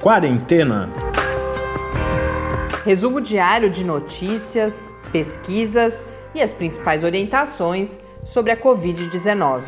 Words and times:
Quarentena. 0.00 0.88
Resumo 2.86 3.20
diário 3.20 3.68
de 3.68 3.84
notícias, 3.84 4.88
pesquisas 5.12 6.06
e 6.34 6.40
as 6.40 6.54
principais 6.54 7.04
orientações 7.04 8.00
sobre 8.24 8.50
a 8.50 8.56
Covid-19. 8.56 9.62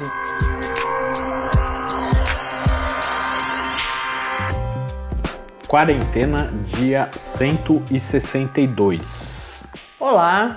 Quarentena, 5.69 6.51
dia 6.64 7.10
162. 7.14 9.64
Olá, 10.01 10.56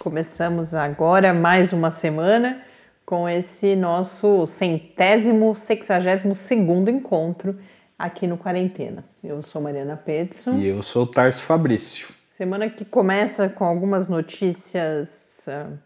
começamos 0.00 0.74
agora 0.74 1.32
mais 1.32 1.72
uma 1.72 1.92
semana 1.92 2.60
com 3.04 3.28
esse 3.28 3.76
nosso 3.76 4.44
centésimo, 4.48 5.54
sexagésimo 5.54 6.34
segundo 6.34 6.90
encontro 6.90 7.56
aqui 7.98 8.26
no 8.26 8.36
Quarentena. 8.36 9.04
Eu 9.22 9.42
sou 9.42 9.62
Mariana 9.62 9.96
Petson. 9.96 10.58
E 10.58 10.66
eu 10.66 10.82
sou 10.82 11.04
o 11.04 11.06
Tarso 11.06 11.42
Fabrício. 11.42 12.08
Semana 12.26 12.68
que 12.68 12.84
começa 12.84 13.48
com 13.48 13.64
algumas 13.64 14.08
notícias 14.08 15.46
uh, 15.48 15.78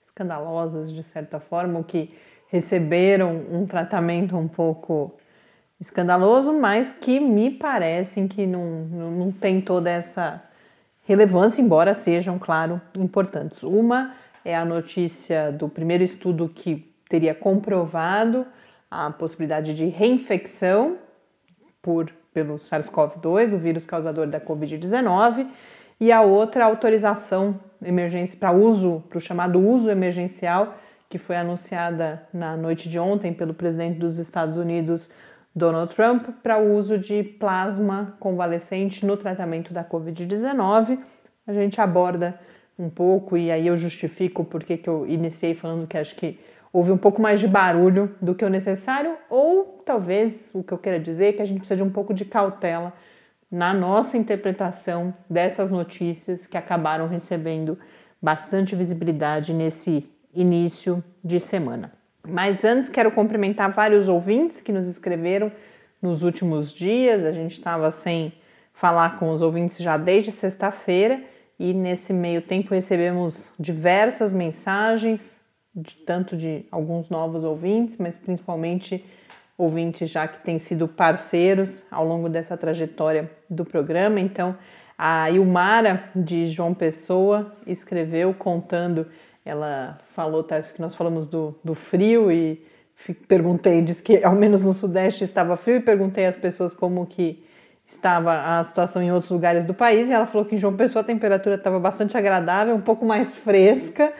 escandalosas, 0.00 0.92
de 0.92 1.02
certa 1.02 1.40
forma, 1.40 1.82
que 1.82 2.14
receberam 2.48 3.44
um 3.50 3.64
tratamento 3.66 4.36
um 4.36 4.46
pouco 4.46 5.16
escandaloso, 5.80 6.52
mas 6.52 6.92
que 6.92 7.18
me 7.18 7.50
parecem 7.50 8.28
que 8.28 8.46
não, 8.46 8.84
não, 8.84 9.10
não 9.10 9.32
tem 9.32 9.60
toda 9.60 9.90
essa 9.90 10.42
relevância, 11.06 11.60
embora 11.62 11.94
sejam, 11.94 12.38
claro, 12.38 12.80
importantes. 12.98 13.62
Uma 13.62 14.14
é 14.44 14.54
a 14.54 14.64
notícia 14.64 15.50
do 15.50 15.68
primeiro 15.68 16.04
estudo 16.04 16.48
que 16.48 16.94
teria 17.08 17.34
comprovado 17.34 18.46
a 18.90 19.10
possibilidade 19.10 19.74
de 19.74 19.86
reinfecção 19.86 20.98
por, 21.84 22.10
pelo 22.32 22.54
SARS-CoV-2, 22.54 23.54
o 23.54 23.58
vírus 23.58 23.84
causador 23.84 24.26
da 24.26 24.40
Covid-19, 24.40 25.46
e 26.00 26.10
a 26.10 26.22
outra 26.22 26.64
autorização 26.64 27.60
emergência 27.84 28.38
para 28.40 28.50
uso, 28.50 29.04
para 29.08 29.18
o 29.18 29.20
chamado 29.20 29.60
uso 29.60 29.90
emergencial, 29.90 30.74
que 31.08 31.18
foi 31.18 31.36
anunciada 31.36 32.26
na 32.32 32.56
noite 32.56 32.88
de 32.88 32.98
ontem 32.98 33.32
pelo 33.32 33.52
presidente 33.54 33.98
dos 33.98 34.18
Estados 34.18 34.56
Unidos, 34.56 35.10
Donald 35.54 35.94
Trump, 35.94 36.28
para 36.42 36.58
o 36.58 36.74
uso 36.74 36.98
de 36.98 37.22
plasma 37.22 38.16
convalescente 38.18 39.06
no 39.06 39.16
tratamento 39.16 39.72
da 39.72 39.84
Covid-19. 39.84 40.98
A 41.46 41.52
gente 41.52 41.80
aborda 41.80 42.40
um 42.76 42.88
pouco, 42.88 43.36
e 43.36 43.52
aí 43.52 43.66
eu 43.66 43.76
justifico 43.76 44.42
porque 44.42 44.76
que 44.76 44.88
eu 44.88 45.06
iniciei 45.06 45.54
falando 45.54 45.86
que 45.86 45.98
acho 45.98 46.16
que 46.16 46.40
houve 46.74 46.90
um 46.90 46.98
pouco 46.98 47.22
mais 47.22 47.38
de 47.38 47.46
barulho 47.46 48.16
do 48.20 48.34
que 48.34 48.44
o 48.44 48.50
necessário, 48.50 49.16
ou 49.30 49.80
talvez 49.86 50.50
o 50.52 50.64
que 50.64 50.74
eu 50.74 50.78
queira 50.78 50.98
dizer 50.98 51.26
é 51.26 51.32
que 51.32 51.40
a 51.40 51.44
gente 51.44 51.58
precisa 51.58 51.76
de 51.76 51.84
um 51.84 51.88
pouco 51.88 52.12
de 52.12 52.24
cautela 52.24 52.92
na 53.48 53.72
nossa 53.72 54.18
interpretação 54.18 55.14
dessas 55.30 55.70
notícias 55.70 56.48
que 56.48 56.58
acabaram 56.58 57.06
recebendo 57.06 57.78
bastante 58.20 58.74
visibilidade 58.74 59.54
nesse 59.54 60.10
início 60.34 61.02
de 61.22 61.38
semana. 61.38 61.92
Mas 62.26 62.64
antes 62.64 62.88
quero 62.88 63.12
cumprimentar 63.12 63.70
vários 63.70 64.08
ouvintes 64.08 64.60
que 64.60 64.72
nos 64.72 64.88
escreveram 64.88 65.52
nos 66.02 66.24
últimos 66.24 66.72
dias. 66.72 67.24
A 67.24 67.30
gente 67.30 67.52
estava 67.52 67.88
sem 67.92 68.32
falar 68.72 69.16
com 69.20 69.30
os 69.30 69.42
ouvintes 69.42 69.78
já 69.78 69.96
desde 69.96 70.32
sexta-feira 70.32 71.22
e 71.56 71.72
nesse 71.72 72.12
meio 72.12 72.42
tempo 72.42 72.74
recebemos 72.74 73.52
diversas 73.60 74.32
mensagens, 74.32 75.43
de, 75.74 75.96
tanto 76.02 76.36
de 76.36 76.64
alguns 76.70 77.10
novos 77.10 77.44
ouvintes, 77.44 77.96
mas 77.96 78.16
principalmente 78.16 79.04
ouvintes 79.56 80.10
já 80.10 80.26
que 80.26 80.42
têm 80.44 80.58
sido 80.58 80.86
parceiros 80.86 81.84
ao 81.90 82.06
longo 82.06 82.28
dessa 82.28 82.56
trajetória 82.56 83.30
do 83.48 83.64
programa. 83.64 84.20
Então, 84.20 84.56
a 84.96 85.30
Ilmara 85.30 86.04
de 86.14 86.46
João 86.46 86.72
Pessoa 86.74 87.52
escreveu 87.66 88.32
contando, 88.34 89.06
ela 89.44 89.98
falou, 90.06 90.42
Tarso, 90.42 90.74
que 90.74 90.80
nós 90.80 90.94
falamos 90.94 91.26
do, 91.26 91.54
do 91.62 91.74
frio 91.74 92.30
e 92.30 92.62
perguntei, 93.28 93.82
disse 93.82 94.02
que 94.02 94.24
ao 94.24 94.34
menos 94.34 94.64
no 94.64 94.72
Sudeste 94.72 95.24
estava 95.24 95.56
frio 95.56 95.76
e 95.76 95.80
perguntei 95.80 96.26
às 96.26 96.36
pessoas 96.36 96.72
como 96.72 97.04
que 97.06 97.44
estava 97.86 98.58
a 98.58 98.64
situação 98.64 99.02
em 99.02 99.12
outros 99.12 99.30
lugares 99.30 99.66
do 99.66 99.74
país 99.74 100.08
e 100.08 100.12
ela 100.12 100.24
falou 100.24 100.46
que 100.46 100.54
em 100.54 100.58
João 100.58 100.74
Pessoa 100.74 101.02
a 101.02 101.04
temperatura 101.04 101.56
estava 101.56 101.78
bastante 101.78 102.16
agradável, 102.16 102.74
um 102.74 102.80
pouco 102.80 103.04
mais 103.04 103.36
fresca, 103.36 104.12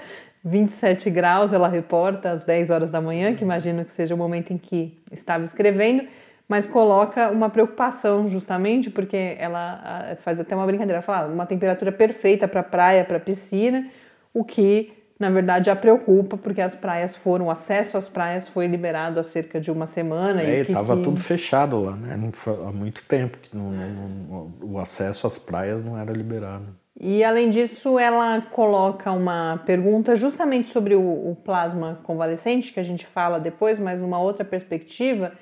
27 0.44 1.08
graus, 1.08 1.54
ela 1.54 1.68
reporta 1.68 2.30
às 2.30 2.42
10 2.42 2.70
horas 2.70 2.90
da 2.90 3.00
manhã, 3.00 3.34
que 3.34 3.42
imagino 3.42 3.82
que 3.82 3.90
seja 3.90 4.14
o 4.14 4.18
momento 4.18 4.52
em 4.52 4.58
que 4.58 5.02
estava 5.10 5.42
escrevendo, 5.42 6.04
mas 6.46 6.66
coloca 6.66 7.30
uma 7.30 7.48
preocupação 7.48 8.28
justamente 8.28 8.90
porque 8.90 9.36
ela 9.38 10.14
faz 10.18 10.38
até 10.38 10.54
uma 10.54 10.66
brincadeira, 10.66 11.00
fala 11.00 11.26
ah, 11.26 11.32
uma 11.32 11.46
temperatura 11.46 11.90
perfeita 11.90 12.46
para 12.46 12.62
praia, 12.62 13.02
para 13.02 13.18
piscina, 13.18 13.86
o 14.34 14.44
que 14.44 14.92
na 15.18 15.30
verdade 15.30 15.70
a 15.70 15.76
preocupa 15.76 16.36
porque 16.36 16.60
as 16.60 16.74
praias 16.74 17.16
foram, 17.16 17.46
o 17.46 17.50
acesso 17.50 17.96
às 17.96 18.10
praias 18.10 18.46
foi 18.46 18.66
liberado 18.66 19.18
há 19.18 19.22
cerca 19.22 19.58
de 19.58 19.70
uma 19.70 19.86
semana. 19.86 20.42
É, 20.42 20.58
e 20.58 20.60
estava 20.60 20.94
que... 20.98 21.04
tudo 21.04 21.18
fechado 21.18 21.80
lá, 21.80 21.92
né? 21.92 22.20
Há 22.66 22.72
muito 22.72 23.02
tempo 23.04 23.38
que 23.38 23.56
não, 23.56 23.70
não, 23.70 24.52
o 24.60 24.78
acesso 24.78 25.26
às 25.26 25.38
praias 25.38 25.82
não 25.82 25.96
era 25.96 26.12
liberado. 26.12 26.66
E 27.00 27.24
além 27.24 27.50
disso, 27.50 27.98
ela 27.98 28.40
coloca 28.40 29.10
uma 29.10 29.60
pergunta 29.66 30.14
justamente 30.14 30.68
sobre 30.68 30.94
o, 30.94 31.02
o 31.02 31.36
plasma 31.36 31.98
convalescente, 32.04 32.72
que 32.72 32.78
a 32.78 32.84
gente 32.84 33.04
fala 33.04 33.40
depois, 33.40 33.78
mas 33.78 34.00
numa 34.00 34.18
outra 34.18 34.44
perspectiva, 34.44 35.32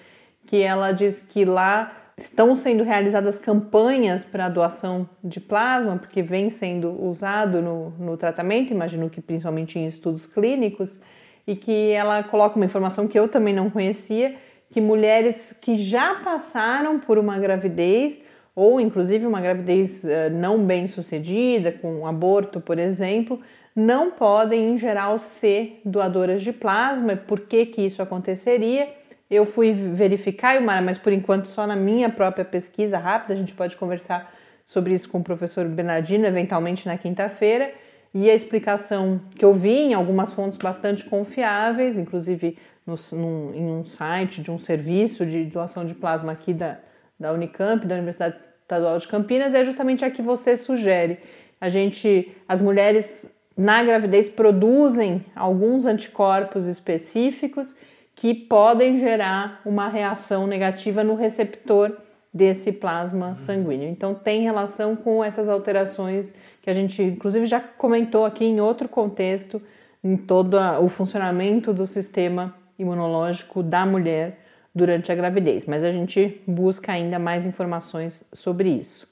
que 0.46 0.62
ela 0.62 0.92
diz 0.92 1.20
que 1.20 1.44
lá 1.44 1.92
estão 2.16 2.56
sendo 2.56 2.84
realizadas 2.84 3.38
campanhas 3.38 4.24
para 4.24 4.48
doação 4.48 5.08
de 5.22 5.40
plasma, 5.40 5.96
porque 5.96 6.22
vem 6.22 6.48
sendo 6.48 6.90
usado 7.04 7.60
no, 7.60 7.90
no 7.98 8.16
tratamento, 8.16 8.72
imagino 8.72 9.10
que 9.10 9.20
principalmente 9.20 9.78
em 9.78 9.86
estudos 9.86 10.26
clínicos, 10.26 11.00
e 11.46 11.54
que 11.56 11.90
ela 11.90 12.22
coloca 12.22 12.56
uma 12.56 12.64
informação 12.64 13.06
que 13.06 13.18
eu 13.18 13.28
também 13.28 13.52
não 13.52 13.68
conhecia, 13.68 14.36
que 14.70 14.80
mulheres 14.80 15.54
que 15.60 15.74
já 15.74 16.14
passaram 16.16 16.98
por 16.98 17.18
uma 17.18 17.38
gravidez 17.38 18.20
ou 18.54 18.80
inclusive 18.80 19.26
uma 19.26 19.40
gravidez 19.40 20.04
uh, 20.04 20.30
não 20.32 20.64
bem 20.64 20.86
sucedida, 20.86 21.72
com 21.72 22.00
um 22.00 22.06
aborto, 22.06 22.60
por 22.60 22.78
exemplo, 22.78 23.40
não 23.74 24.10
podem, 24.10 24.70
em 24.70 24.76
geral, 24.76 25.16
ser 25.18 25.80
doadoras 25.84 26.42
de 26.42 26.52
plasma. 26.52 27.16
Por 27.16 27.40
que, 27.40 27.64
que 27.66 27.80
isso 27.80 28.02
aconteceria? 28.02 28.88
Eu 29.30 29.46
fui 29.46 29.72
verificar, 29.72 30.60
Mara, 30.60 30.82
mas 30.82 30.98
por 30.98 31.12
enquanto 31.12 31.46
só 31.46 31.66
na 31.66 31.74
minha 31.74 32.10
própria 32.10 32.44
pesquisa 32.44 32.98
rápida, 32.98 33.32
a 33.32 33.36
gente 33.36 33.54
pode 33.54 33.76
conversar 33.76 34.30
sobre 34.66 34.92
isso 34.92 35.08
com 35.08 35.18
o 35.18 35.24
professor 35.24 35.66
Bernardino, 35.66 36.26
eventualmente 36.26 36.86
na 36.86 36.98
quinta-feira. 36.98 37.72
E 38.14 38.28
a 38.28 38.34
explicação 38.34 39.22
que 39.34 39.42
eu 39.42 39.54
vi 39.54 39.84
em 39.84 39.94
algumas 39.94 40.32
fontes 40.32 40.58
bastante 40.58 41.06
confiáveis, 41.06 41.96
inclusive 41.96 42.58
no, 42.86 42.94
num, 43.12 43.54
em 43.54 43.64
um 43.70 43.86
site 43.86 44.42
de 44.42 44.50
um 44.50 44.58
serviço 44.58 45.24
de 45.24 45.44
doação 45.44 45.86
de 45.86 45.94
plasma 45.94 46.32
aqui 46.32 46.52
da, 46.52 46.78
da 47.22 47.32
Unicamp, 47.32 47.86
da 47.86 47.94
Universidade 47.94 48.36
Estadual 48.60 48.98
de 48.98 49.08
Campinas, 49.08 49.54
é 49.54 49.64
justamente 49.64 50.04
a 50.04 50.10
que 50.10 50.20
você 50.20 50.56
sugere. 50.56 51.18
A 51.60 51.68
gente, 51.68 52.36
as 52.48 52.60
mulheres 52.60 53.30
na 53.56 53.82
gravidez 53.82 54.28
produzem 54.28 55.24
alguns 55.36 55.86
anticorpos 55.86 56.66
específicos 56.66 57.76
que 58.14 58.34
podem 58.34 58.98
gerar 58.98 59.60
uma 59.64 59.88
reação 59.88 60.46
negativa 60.46 61.04
no 61.04 61.14
receptor 61.14 61.96
desse 62.34 62.72
plasma 62.72 63.34
sanguíneo. 63.34 63.88
Então 63.88 64.14
tem 64.14 64.42
relação 64.42 64.96
com 64.96 65.22
essas 65.22 65.48
alterações 65.48 66.34
que 66.60 66.70
a 66.70 66.74
gente 66.74 67.02
inclusive 67.02 67.46
já 67.46 67.60
comentou 67.60 68.24
aqui 68.24 68.44
em 68.44 68.60
outro 68.60 68.88
contexto 68.88 69.62
em 70.02 70.16
todo 70.16 70.56
o 70.82 70.88
funcionamento 70.88 71.72
do 71.72 71.86
sistema 71.86 72.54
imunológico 72.78 73.62
da 73.62 73.86
mulher 73.86 74.41
durante 74.74 75.12
a 75.12 75.14
gravidez, 75.14 75.66
mas 75.66 75.84
a 75.84 75.92
gente 75.92 76.40
busca 76.46 76.92
ainda 76.92 77.18
mais 77.18 77.46
informações 77.46 78.24
sobre 78.32 78.68
isso. 78.68 79.06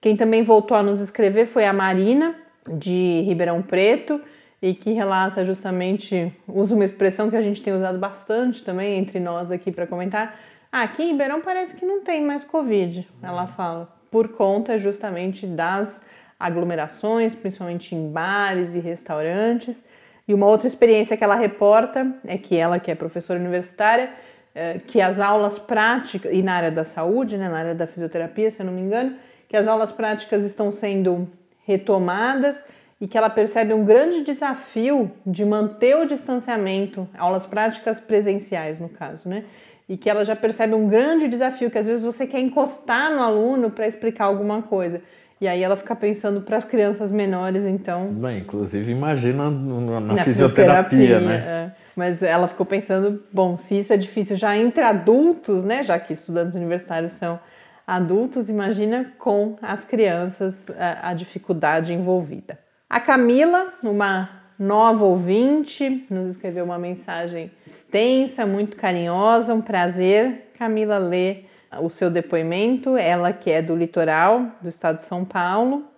Quem 0.00 0.16
também 0.16 0.42
voltou 0.42 0.76
a 0.76 0.82
nos 0.82 1.00
escrever 1.00 1.46
foi 1.46 1.64
a 1.64 1.72
Marina, 1.72 2.34
de 2.68 3.22
Ribeirão 3.22 3.60
Preto, 3.60 4.20
e 4.62 4.74
que 4.74 4.92
relata 4.92 5.44
justamente, 5.44 6.32
usa 6.46 6.74
uma 6.74 6.84
expressão 6.84 7.30
que 7.30 7.36
a 7.36 7.42
gente 7.42 7.62
tem 7.62 7.72
usado 7.72 7.98
bastante 7.98 8.62
também 8.62 8.98
entre 8.98 9.18
nós 9.18 9.50
aqui 9.50 9.72
para 9.72 9.86
comentar. 9.86 10.38
Ah, 10.70 10.82
aqui 10.82 11.02
em 11.02 11.08
Ribeirão 11.08 11.40
parece 11.40 11.76
que 11.76 11.84
não 11.84 12.02
tem 12.02 12.22
mais 12.24 12.44
Covid, 12.44 13.08
ela 13.22 13.46
fala, 13.46 13.92
por 14.10 14.28
conta 14.28 14.78
justamente 14.78 15.46
das 15.46 16.02
aglomerações, 16.38 17.34
principalmente 17.34 17.94
em 17.94 18.10
bares 18.10 18.74
e 18.74 18.80
restaurantes. 18.80 19.84
E 20.26 20.32
uma 20.32 20.46
outra 20.46 20.66
experiência 20.66 21.16
que 21.16 21.24
ela 21.24 21.34
reporta 21.34 22.14
é 22.24 22.38
que 22.38 22.56
ela, 22.56 22.78
que 22.78 22.90
é 22.90 22.94
professora 22.94 23.38
universitária, 23.38 24.12
que 24.86 25.00
as 25.00 25.20
aulas 25.20 25.58
práticas, 25.58 26.32
e 26.32 26.42
na 26.42 26.54
área 26.54 26.70
da 26.70 26.84
saúde, 26.84 27.36
né, 27.36 27.48
na 27.48 27.58
área 27.58 27.74
da 27.74 27.86
fisioterapia, 27.86 28.50
se 28.50 28.62
eu 28.62 28.66
não 28.66 28.72
me 28.72 28.80
engano, 28.80 29.14
que 29.48 29.56
as 29.56 29.66
aulas 29.66 29.92
práticas 29.92 30.44
estão 30.44 30.70
sendo 30.70 31.28
retomadas 31.64 32.64
e 33.00 33.06
que 33.06 33.16
ela 33.16 33.30
percebe 33.30 33.72
um 33.72 33.84
grande 33.84 34.22
desafio 34.22 35.10
de 35.24 35.44
manter 35.44 35.96
o 35.96 36.04
distanciamento, 36.04 37.08
aulas 37.16 37.46
práticas 37.46 37.98
presenciais 38.00 38.78
no 38.80 38.88
caso, 38.88 39.28
né? 39.28 39.44
e 39.90 39.96
que 39.96 40.08
ela 40.08 40.24
já 40.24 40.36
percebe 40.36 40.72
um 40.72 40.86
grande 40.86 41.26
desafio, 41.26 41.68
que 41.68 41.76
às 41.76 41.84
vezes 41.84 42.04
você 42.04 42.24
quer 42.24 42.38
encostar 42.38 43.10
no 43.10 43.20
aluno 43.20 43.72
para 43.72 43.88
explicar 43.88 44.26
alguma 44.26 44.62
coisa. 44.62 45.02
E 45.40 45.48
aí 45.48 45.64
ela 45.64 45.74
fica 45.74 45.96
pensando 45.96 46.42
para 46.42 46.56
as 46.56 46.64
crianças 46.64 47.10
menores, 47.10 47.64
então. 47.64 48.06
Bem, 48.12 48.38
inclusive 48.38 48.92
imagina 48.92 49.50
na, 49.50 50.00
na 50.00 50.16
fisioterapia, 50.22 50.96
fisioterapia, 50.96 51.20
né? 51.20 51.34
É. 51.34 51.72
Mas 51.96 52.22
ela 52.22 52.46
ficou 52.46 52.64
pensando, 52.64 53.22
bom, 53.32 53.56
se 53.56 53.78
isso 53.78 53.92
é 53.92 53.96
difícil 53.96 54.36
já 54.36 54.56
entre 54.56 54.82
adultos, 54.82 55.64
né? 55.64 55.82
Já 55.82 55.98
que 55.98 56.12
estudantes 56.12 56.54
universitários 56.54 57.12
são 57.12 57.40
adultos, 57.86 58.48
imagina 58.48 59.12
com 59.18 59.56
as 59.60 59.84
crianças 59.84 60.70
a, 60.70 61.10
a 61.10 61.14
dificuldade 61.14 61.92
envolvida. 61.92 62.58
A 62.88 63.00
Camila, 63.00 63.72
uma 63.82 64.28
nova 64.58 65.04
ouvinte, 65.04 66.06
nos 66.10 66.28
escreveu 66.28 66.64
uma 66.64 66.78
mensagem 66.78 67.50
extensa, 67.66 68.46
muito 68.46 68.76
carinhosa, 68.76 69.54
um 69.54 69.62
prazer. 69.62 70.52
Camila 70.58 70.98
lê 70.98 71.44
o 71.80 71.88
seu 71.88 72.10
depoimento, 72.10 72.96
ela 72.96 73.32
que 73.32 73.50
é 73.50 73.62
do 73.62 73.74
litoral 73.74 74.46
do 74.60 74.68
estado 74.68 74.96
de 74.96 75.02
São 75.02 75.24
Paulo. 75.24 75.89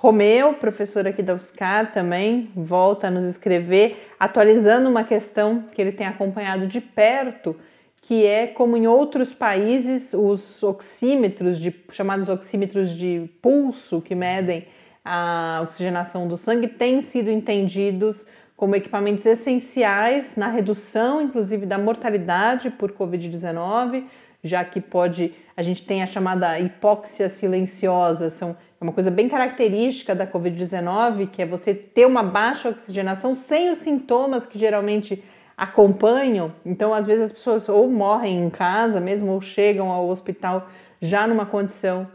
Romeu, 0.00 0.54
professor 0.54 1.08
aqui 1.08 1.24
da 1.24 1.34
UFSCar 1.34 1.90
também, 1.90 2.52
volta 2.54 3.08
a 3.08 3.10
nos 3.10 3.24
escrever, 3.24 4.08
atualizando 4.16 4.88
uma 4.88 5.02
questão 5.02 5.64
que 5.74 5.82
ele 5.82 5.90
tem 5.90 6.06
acompanhado 6.06 6.68
de 6.68 6.80
perto, 6.80 7.56
que 8.00 8.24
é 8.24 8.46
como 8.46 8.76
em 8.76 8.86
outros 8.86 9.34
países 9.34 10.14
os 10.14 10.62
oxímetros, 10.62 11.58
de, 11.58 11.74
chamados 11.90 12.28
oxímetros 12.28 12.90
de 12.90 13.28
pulso, 13.42 14.00
que 14.00 14.14
medem 14.14 14.66
a 15.04 15.62
oxigenação 15.64 16.28
do 16.28 16.36
sangue, 16.36 16.68
têm 16.68 17.00
sido 17.00 17.28
entendidos 17.28 18.28
como 18.56 18.76
equipamentos 18.76 19.26
essenciais 19.26 20.36
na 20.36 20.46
redução, 20.46 21.20
inclusive, 21.20 21.66
da 21.66 21.76
mortalidade 21.76 22.70
por 22.70 22.92
Covid-19, 22.92 24.04
já 24.44 24.64
que 24.64 24.80
pode, 24.80 25.34
a 25.56 25.62
gente 25.62 25.84
tem 25.84 26.04
a 26.04 26.06
chamada 26.06 26.56
hipóxia 26.60 27.28
silenciosa, 27.28 28.30
são 28.30 28.56
é 28.80 28.84
uma 28.84 28.92
coisa 28.92 29.10
bem 29.10 29.28
característica 29.28 30.14
da 30.14 30.26
Covid-19, 30.26 31.28
que 31.30 31.42
é 31.42 31.46
você 31.46 31.74
ter 31.74 32.06
uma 32.06 32.22
baixa 32.22 32.68
oxigenação 32.68 33.34
sem 33.34 33.70
os 33.70 33.78
sintomas 33.78 34.46
que 34.46 34.58
geralmente 34.58 35.22
acompanham. 35.56 36.52
Então, 36.64 36.94
às 36.94 37.04
vezes 37.04 37.24
as 37.24 37.32
pessoas 37.32 37.68
ou 37.68 37.90
morrem 37.90 38.44
em 38.44 38.48
casa 38.48 39.00
mesmo 39.00 39.32
ou 39.32 39.40
chegam 39.40 39.90
ao 39.90 40.08
hospital 40.08 40.68
já 41.00 41.26
numa 41.26 41.44
condição 41.44 42.06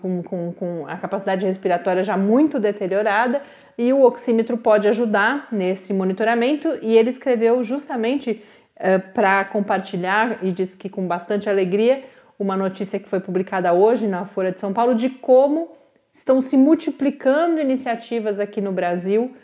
com, 0.00 0.22
com, 0.22 0.52
com, 0.52 0.84
a 0.86 0.96
capacidade 0.96 1.44
respiratória 1.44 2.04
já 2.04 2.16
muito 2.16 2.60
deteriorada 2.60 3.42
e 3.76 3.92
o 3.92 4.04
oxímetro 4.04 4.56
pode 4.56 4.86
ajudar 4.86 5.48
nesse 5.50 5.92
monitoramento. 5.92 6.78
E 6.80 6.96
ele 6.96 7.10
escreveu 7.10 7.60
justamente 7.64 8.40
uh, 8.76 9.12
para 9.12 9.44
compartilhar 9.46 10.38
e 10.44 10.52
disse 10.52 10.76
que 10.76 10.88
com 10.88 11.08
bastante 11.08 11.50
alegria 11.50 12.04
uma 12.38 12.56
notícia 12.56 12.98
que 12.98 13.08
foi 13.08 13.20
publicada 13.20 13.72
hoje 13.72 14.06
na 14.06 14.24
Folha 14.24 14.52
de 14.52 14.60
São 14.60 14.72
Paulo 14.72 14.94
de 14.94 15.08
como 15.10 15.70
estão 16.12 16.40
se 16.40 16.56
multiplicando 16.56 17.60
iniciativas 17.60 18.38
aqui 18.38 18.60
no 18.60 18.72
Brasil 18.72 19.34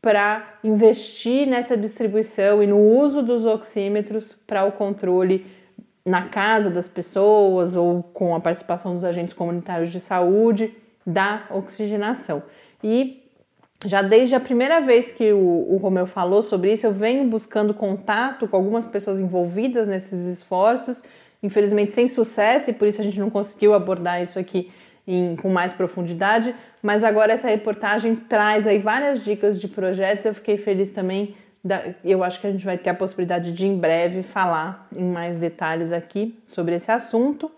para 0.00 0.58
investir 0.62 1.46
nessa 1.46 1.76
distribuição 1.76 2.62
e 2.62 2.66
no 2.66 2.78
uso 2.78 3.22
dos 3.22 3.46
oxímetros 3.46 4.32
para 4.32 4.64
o 4.64 4.72
controle 4.72 5.46
na 6.04 6.28
casa 6.28 6.70
das 6.70 6.86
pessoas 6.86 7.74
ou 7.74 8.02
com 8.02 8.34
a 8.34 8.40
participação 8.40 8.94
dos 8.94 9.04
agentes 9.04 9.32
comunitários 9.32 9.90
de 9.90 10.00
saúde 10.00 10.74
da 11.06 11.46
oxigenação. 11.50 12.42
E 12.82 13.22
já 13.86 14.02
desde 14.02 14.34
a 14.34 14.40
primeira 14.40 14.80
vez 14.80 15.12
que 15.12 15.32
o, 15.32 15.66
o 15.70 15.76
Romeu 15.76 16.06
falou 16.06 16.42
sobre 16.42 16.72
isso, 16.72 16.86
eu 16.86 16.92
venho 16.92 17.26
buscando 17.28 17.74
contato 17.74 18.48
com 18.48 18.56
algumas 18.56 18.86
pessoas 18.86 19.20
envolvidas 19.20 19.88
nesses 19.88 20.26
esforços, 20.26 21.02
infelizmente 21.44 21.92
sem 21.92 22.08
sucesso, 22.08 22.70
e 22.70 22.72
por 22.72 22.88
isso 22.88 23.00
a 23.00 23.04
gente 23.04 23.20
não 23.20 23.30
conseguiu 23.30 23.74
abordar 23.74 24.20
isso 24.20 24.38
aqui 24.38 24.70
em, 25.06 25.36
com 25.36 25.48
mais 25.50 25.72
profundidade. 25.72 26.54
Mas 26.82 27.04
agora 27.04 27.32
essa 27.32 27.48
reportagem 27.48 28.16
traz 28.16 28.66
aí 28.66 28.78
várias 28.78 29.22
dicas 29.22 29.60
de 29.60 29.68
projetos. 29.68 30.26
Eu 30.26 30.34
fiquei 30.34 30.56
feliz 30.56 30.90
também 30.90 31.34
eu 32.04 32.22
acho 32.22 32.40
que 32.40 32.46
a 32.46 32.52
gente 32.52 32.64
vai 32.64 32.76
ter 32.76 32.90
a 32.90 32.94
possibilidade 32.94 33.50
de 33.50 33.66
em 33.66 33.76
breve 33.76 34.22
falar 34.22 34.86
em 34.94 35.04
mais 35.04 35.38
detalhes 35.38 35.92
aqui 35.92 36.38
sobre 36.44 36.74
esse 36.74 36.90
assunto. 36.90 37.50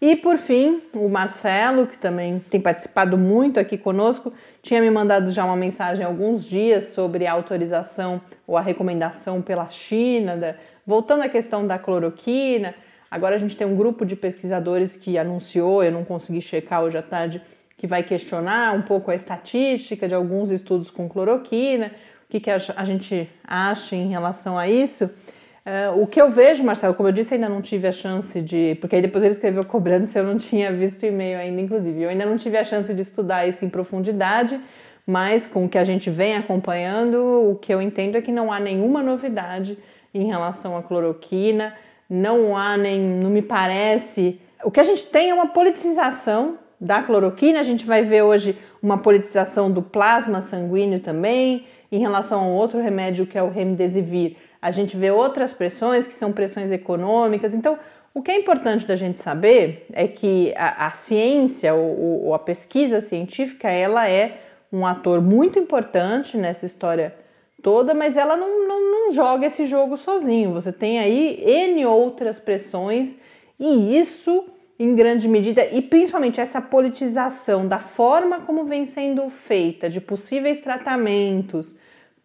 E 0.00 0.16
por 0.16 0.36
fim, 0.36 0.82
o 0.94 1.08
Marcelo, 1.08 1.86
que 1.86 1.96
também 1.96 2.38
tem 2.38 2.60
participado 2.60 3.16
muito 3.16 3.58
aqui 3.58 3.78
conosco, 3.78 4.32
tinha 4.60 4.80
me 4.80 4.90
mandado 4.90 5.30
já 5.30 5.44
uma 5.44 5.56
mensagem 5.56 6.04
há 6.04 6.08
alguns 6.08 6.44
dias 6.44 6.88
sobre 6.88 7.26
a 7.26 7.32
autorização 7.32 8.20
ou 8.46 8.56
a 8.58 8.60
recomendação 8.60 9.40
pela 9.40 9.70
China, 9.70 10.36
da, 10.36 10.54
voltando 10.84 11.22
à 11.22 11.28
questão 11.28 11.66
da 11.66 11.78
cloroquina. 11.78 12.74
Agora 13.10 13.36
a 13.36 13.38
gente 13.38 13.56
tem 13.56 13.66
um 13.66 13.76
grupo 13.76 14.04
de 14.04 14.16
pesquisadores 14.16 14.96
que 14.96 15.16
anunciou, 15.16 15.82
eu 15.82 15.92
não 15.92 16.04
consegui 16.04 16.40
checar 16.40 16.82
hoje 16.82 16.98
à 16.98 17.02
tarde, 17.02 17.40
que 17.76 17.86
vai 17.86 18.02
questionar 18.02 18.74
um 18.74 18.82
pouco 18.82 19.10
a 19.10 19.14
estatística 19.14 20.08
de 20.08 20.14
alguns 20.14 20.50
estudos 20.50 20.90
com 20.90 21.08
cloroquina 21.08 21.92
o 22.26 22.28
que, 22.28 22.40
que 22.40 22.50
a, 22.50 22.84
gente 22.84 23.30
acha 23.44 23.94
em 23.94 24.08
relação 24.08 24.58
a 24.58 24.68
isso. 24.68 25.04
Uh, 25.04 26.02
o 26.02 26.06
que 26.06 26.20
eu 26.20 26.28
vejo, 26.28 26.62
Marcelo, 26.62 26.94
como 26.94 27.08
eu 27.08 27.12
disse, 27.12 27.34
ainda 27.34 27.48
não 27.48 27.62
tive 27.62 27.86
a 27.86 27.92
chance 27.92 28.40
de. 28.40 28.76
Porque 28.80 28.96
aí 28.96 29.02
depois 29.02 29.22
ele 29.22 29.32
escreveu 29.32 29.64
cobrando 29.64 30.06
se 30.06 30.18
eu 30.18 30.24
não 30.24 30.36
tinha 30.36 30.72
visto 30.72 31.04
o 31.04 31.06
e-mail 31.06 31.38
ainda, 31.38 31.60
inclusive. 31.60 32.02
Eu 32.02 32.08
ainda 32.08 32.26
não 32.26 32.36
tive 32.36 32.56
a 32.58 32.64
chance 32.64 32.92
de 32.92 33.00
estudar 33.00 33.46
isso 33.46 33.64
em 33.64 33.68
profundidade, 33.68 34.60
mas 35.06 35.46
com 35.46 35.64
o 35.64 35.68
que 35.68 35.78
a 35.78 35.84
gente 35.84 36.10
vem 36.10 36.36
acompanhando, 36.36 37.50
o 37.50 37.56
que 37.56 37.72
eu 37.72 37.80
entendo 37.80 38.16
é 38.16 38.20
que 38.20 38.32
não 38.32 38.52
há 38.52 38.58
nenhuma 38.58 39.02
novidade 39.02 39.78
em 40.12 40.26
relação 40.26 40.76
à 40.76 40.82
cloroquina, 40.82 41.74
não 42.08 42.56
há 42.56 42.76
nem. 42.76 43.00
não 43.00 43.30
me 43.30 43.42
parece. 43.42 44.40
O 44.64 44.70
que 44.70 44.80
a 44.80 44.84
gente 44.84 45.04
tem 45.06 45.30
é 45.30 45.34
uma 45.34 45.48
politização 45.48 46.58
da 46.80 47.02
cloroquina, 47.02 47.58
a 47.58 47.62
gente 47.62 47.86
vai 47.86 48.02
ver 48.02 48.22
hoje 48.22 48.56
uma 48.82 48.98
politização 48.98 49.70
do 49.70 49.80
plasma 49.80 50.40
sanguíneo 50.40 51.00
também 51.00 51.64
em 51.90 51.98
relação 51.98 52.40
a 52.40 52.44
um 52.44 52.52
outro 52.52 52.80
remédio 52.80 53.26
que 53.26 53.38
é 53.38 53.42
o 53.42 53.48
remdesivir, 53.48 54.36
a 54.60 54.70
gente 54.70 54.96
vê 54.96 55.10
outras 55.10 55.52
pressões 55.52 56.06
que 56.06 56.14
são 56.14 56.32
pressões 56.32 56.72
econômicas. 56.72 57.54
Então, 57.54 57.78
o 58.12 58.22
que 58.22 58.30
é 58.30 58.36
importante 58.36 58.86
da 58.86 58.96
gente 58.96 59.20
saber 59.20 59.86
é 59.92 60.08
que 60.08 60.52
a, 60.56 60.86
a 60.86 60.90
ciência 60.90 61.74
ou, 61.74 62.24
ou, 62.24 62.34
a 62.34 62.38
pesquisa 62.38 63.00
científica 63.00 63.68
ela 63.70 64.08
é 64.08 64.38
um 64.72 64.86
ator 64.86 65.20
muito 65.20 65.58
importante 65.58 66.36
nessa 66.36 66.66
história 66.66 67.14
toda, 67.66 67.94
mas 67.94 68.16
ela 68.16 68.36
não, 68.36 68.68
não, 68.68 68.92
não 68.92 69.12
joga 69.12 69.44
esse 69.44 69.66
jogo 69.66 69.96
sozinho. 69.96 70.52
Você 70.52 70.70
tem 70.70 71.00
aí 71.00 71.42
N 71.44 71.84
outras 71.84 72.38
pressões 72.38 73.18
e 73.58 73.98
isso 73.98 74.44
em 74.78 74.94
grande 74.94 75.26
medida, 75.26 75.66
e 75.72 75.82
principalmente 75.82 76.40
essa 76.40 76.60
politização 76.60 77.66
da 77.66 77.80
forma 77.80 78.40
como 78.42 78.66
vem 78.66 78.84
sendo 78.84 79.28
feita, 79.28 79.88
de 79.88 80.00
possíveis 80.00 80.60
tratamentos 80.60 81.74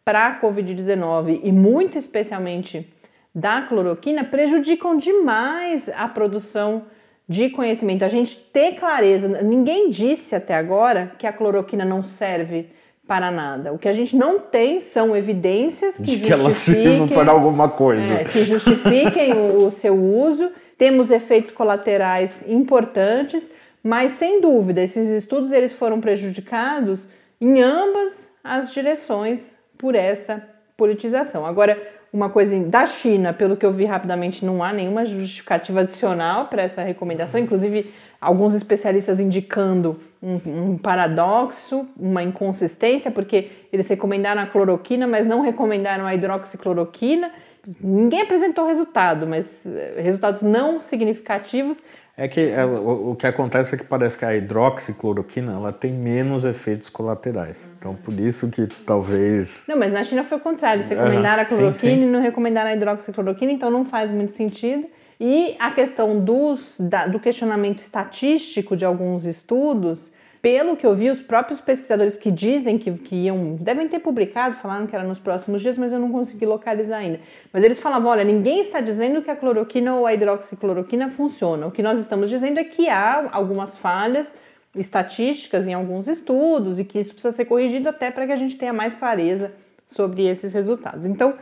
para 0.06 0.28
a 0.28 0.40
Covid-19 0.40 1.40
e 1.44 1.52
muito 1.52 1.98
especialmente 1.98 2.88
da 3.34 3.64
cloroquina, 3.64 4.24
prejudicam 4.24 4.96
demais 4.96 5.90
a 5.90 6.08
produção 6.08 6.84
de 7.28 7.50
conhecimento. 7.50 8.06
A 8.06 8.10
gente 8.10 8.38
ter 8.38 8.76
clareza, 8.76 9.42
ninguém 9.42 9.90
disse 9.90 10.36
até 10.36 10.54
agora 10.54 11.16
que 11.18 11.26
a 11.26 11.34
cloroquina 11.34 11.84
não 11.84 12.04
serve 12.04 12.70
para 13.12 13.30
nada. 13.30 13.74
O 13.74 13.78
que 13.78 13.90
a 13.90 13.92
gente 13.92 14.16
não 14.16 14.40
tem 14.40 14.80
são 14.80 15.14
evidências 15.14 15.98
que, 15.98 16.18
que 16.18 16.52
sirva 16.52 17.10
para 17.10 17.30
alguma 17.30 17.68
coisa. 17.68 18.14
É, 18.14 18.24
que 18.24 18.46
justifiquem 18.46 19.34
o, 19.34 19.66
o 19.66 19.70
seu 19.70 20.02
uso 20.02 20.50
temos 20.78 21.12
efeitos 21.12 21.52
colaterais 21.52 22.42
importantes, 22.48 23.52
mas 23.84 24.14
sem 24.14 24.40
dúvida 24.40 24.82
esses 24.82 25.10
estudos 25.10 25.52
eles 25.52 25.74
foram 25.74 26.00
prejudicados 26.00 27.10
em 27.42 27.62
ambas 27.62 28.30
as 28.42 28.74
direções 28.74 29.58
por 29.78 29.94
essa 29.94 30.42
politização. 30.78 31.46
Agora, 31.46 31.78
uma 32.14 32.30
coisa 32.30 32.60
da 32.66 32.86
China, 32.86 33.32
pelo 33.32 33.56
que 33.56 33.66
eu 33.66 33.72
vi 33.72 33.86
rapidamente, 33.86 34.44
não 34.44 34.62
há 34.62 34.74
nenhuma 34.74 35.06
justificativa 35.06 35.80
adicional 35.80 36.48
para 36.48 36.62
essa 36.62 36.84
recomendação, 36.84 37.40
inclusive 37.40 37.90
alguns 38.20 38.54
especialistas 38.54 39.22
indicando 39.22 39.98
um, 40.22 40.40
um, 40.46 40.78
paradoxo, 40.78 41.88
uma 41.98 42.22
inconsistência, 42.22 43.12
porque 43.12 43.50
eles 43.72 43.88
recomendaram 43.88 44.42
a 44.42 44.46
cloroquina, 44.46 45.08
mas 45.08 45.26
não 45.26 45.42
recomendaram 45.42 46.06
a 46.06 46.14
hidroxicloroquina. 46.14 47.32
Ninguém 47.80 48.22
apresentou 48.22 48.66
resultado, 48.66 49.26
mas 49.26 49.66
eh, 49.66 50.02
resultados 50.02 50.42
não 50.42 50.82
significativos. 50.82 51.82
É 52.18 52.28
que 52.28 52.42
é, 52.42 52.66
o, 52.66 53.12
o, 53.12 53.16
que 53.16 53.26
acontece 53.26 53.76
é 53.76 53.78
que 53.78 53.86
parece 53.86 54.18
que 54.18 54.26
a 54.26 54.36
hidroxicloroquina 54.36 55.54
ela 55.54 55.72
tem 55.72 55.94
menos 55.94 56.44
efeitos 56.44 56.90
colaterais. 56.90 57.66
Uhum. 57.66 57.72
Então, 57.80 57.96
por 57.96 58.14
isso 58.20 58.50
que 58.50 58.68
talvez. 58.86 59.64
Não, 59.68 59.78
mas 59.78 59.94
na 59.94 60.04
China 60.04 60.24
foi 60.24 60.38
o 60.38 60.42
contrário. 60.42 60.82
Eles 60.82 60.90
recomendaram 60.90 61.38
uhum. 61.38 61.42
a 61.42 61.46
cloroquina 61.46 61.76
sim, 61.76 61.96
sim. 61.96 62.04
e 62.04 62.06
não 62.06 62.22
recomendaram 62.22 62.70
a 62.70 62.74
hidroxicloroquina, 62.74 63.52
então 63.52 63.72
não 63.72 63.86
faz 63.86 64.12
muito 64.12 64.34
sentido. 64.34 64.88
E 65.20 65.56
a 65.60 65.72
questão 65.72 66.20
dos, 66.20 66.78
da, 66.80 67.08
do 67.08 67.20
questionamento 67.20 67.80
estatístico 67.80 68.76
de 68.76 68.84
alguns 68.84 69.26
estudos 69.26 70.14
pelo 70.42 70.76
que 70.76 70.86
eu 70.86 70.96
vi, 70.96 71.10
os 71.10 71.22
próprios 71.22 71.62
pesquisadores 71.62 72.18
que 72.18 72.32
dizem 72.32 72.78
que, 72.78 72.92
que 72.92 73.16
iam, 73.26 73.56
devem 73.56 73.88
ter 73.88 74.00
publicado, 74.00 74.56
falaram 74.56 74.88
que 74.88 74.96
era 74.96 75.06
nos 75.06 75.20
próximos 75.20 75.62
dias, 75.62 75.78
mas 75.78 75.94
eu 75.94 76.00
não 76.00 76.12
consegui 76.12 76.48
localizar 76.48 76.98
ainda. 76.98 77.20
Mas 77.54 77.64
eles 77.64 77.80
falavam: 77.80 78.10
olha, 78.10 78.24
ninguém 78.24 78.60
está 78.60 78.82
dizendo 78.82 79.22
que 79.22 79.30
a 79.30 79.36
cloroquina 79.36 79.96
ou 79.96 80.08
a 80.08 80.14
hidroxicloroquina 80.14 81.12
funciona. 81.12 81.68
O 81.68 81.72
que 81.72 81.84
nós 81.84 82.00
estamos 82.00 82.30
dizendo 82.30 82.60
é 82.60 82.64
que 82.64 82.90
há 82.90 83.30
algumas 83.32 83.78
falhas 83.78 84.36
estatísticas 84.76 85.68
em 85.68 85.74
alguns 85.74 86.08
estudos 86.08 86.80
e 86.80 86.86
que 86.86 86.98
isso 86.98 87.14
precisa 87.14 87.36
ser 87.36 87.46
corrigido 87.46 87.90
até 87.90 88.10
para 88.10 88.26
que 88.26 88.32
a 88.32 88.38
gente 88.38 88.56
tenha 88.56 88.74
mais 88.74 88.96
clareza 88.96 89.52
sobre 89.86 90.26
esses 90.26 90.54
resultados. 90.54 91.06
Então, 91.06 91.36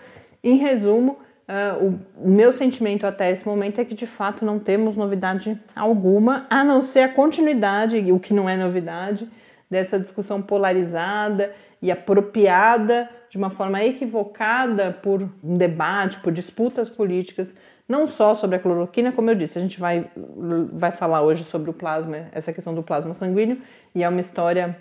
em 0.44 0.56
resumo, 0.56 1.20
Uh, 1.50 2.00
o 2.16 2.30
meu 2.30 2.52
sentimento 2.52 3.08
até 3.08 3.32
esse 3.32 3.48
momento 3.48 3.82
é 3.82 3.86
que 3.86 3.96
de 3.96 4.06
fato 4.06 4.46
não 4.46 4.60
temos 4.60 4.96
novidade 4.96 5.60
alguma, 5.76 6.46
a 6.48 6.64
não 6.64 6.80
ser 6.80 7.00
a 7.00 7.10
continuidade, 7.10 8.12
o 8.12 8.20
que 8.20 8.36
não 8.36 8.48
é 8.48 8.56
novidade, 8.56 9.28
dessa 9.68 10.00
discussão 10.00 10.44
polarizada 10.44 11.52
e 11.82 11.92
apropriada 11.92 13.10
de 13.32 13.38
uma 13.40 13.50
forma 13.50 13.84
equivocada 13.84 14.92
por 14.92 15.28
um 15.44 15.58
debate, 15.58 16.20
por 16.20 16.32
disputas 16.32 16.88
políticas, 16.88 17.56
não 17.88 18.08
só 18.08 18.36
sobre 18.36 18.58
a 18.58 18.60
cloroquina, 18.60 19.12
como 19.12 19.32
eu 19.32 19.36
disse, 19.36 19.58
a 19.58 19.62
gente 19.62 19.80
vai, 19.80 20.08
vai 20.72 20.92
falar 20.92 21.24
hoje 21.24 21.44
sobre 21.44 21.72
o 21.72 21.74
plasma, 21.74 22.28
essa 22.32 22.54
questão 22.54 22.76
do 22.76 22.84
plasma 22.84 23.16
sanguíneo, 23.16 23.58
e 23.96 24.04
é 24.04 24.10
uma 24.10 24.20
história 24.20 24.78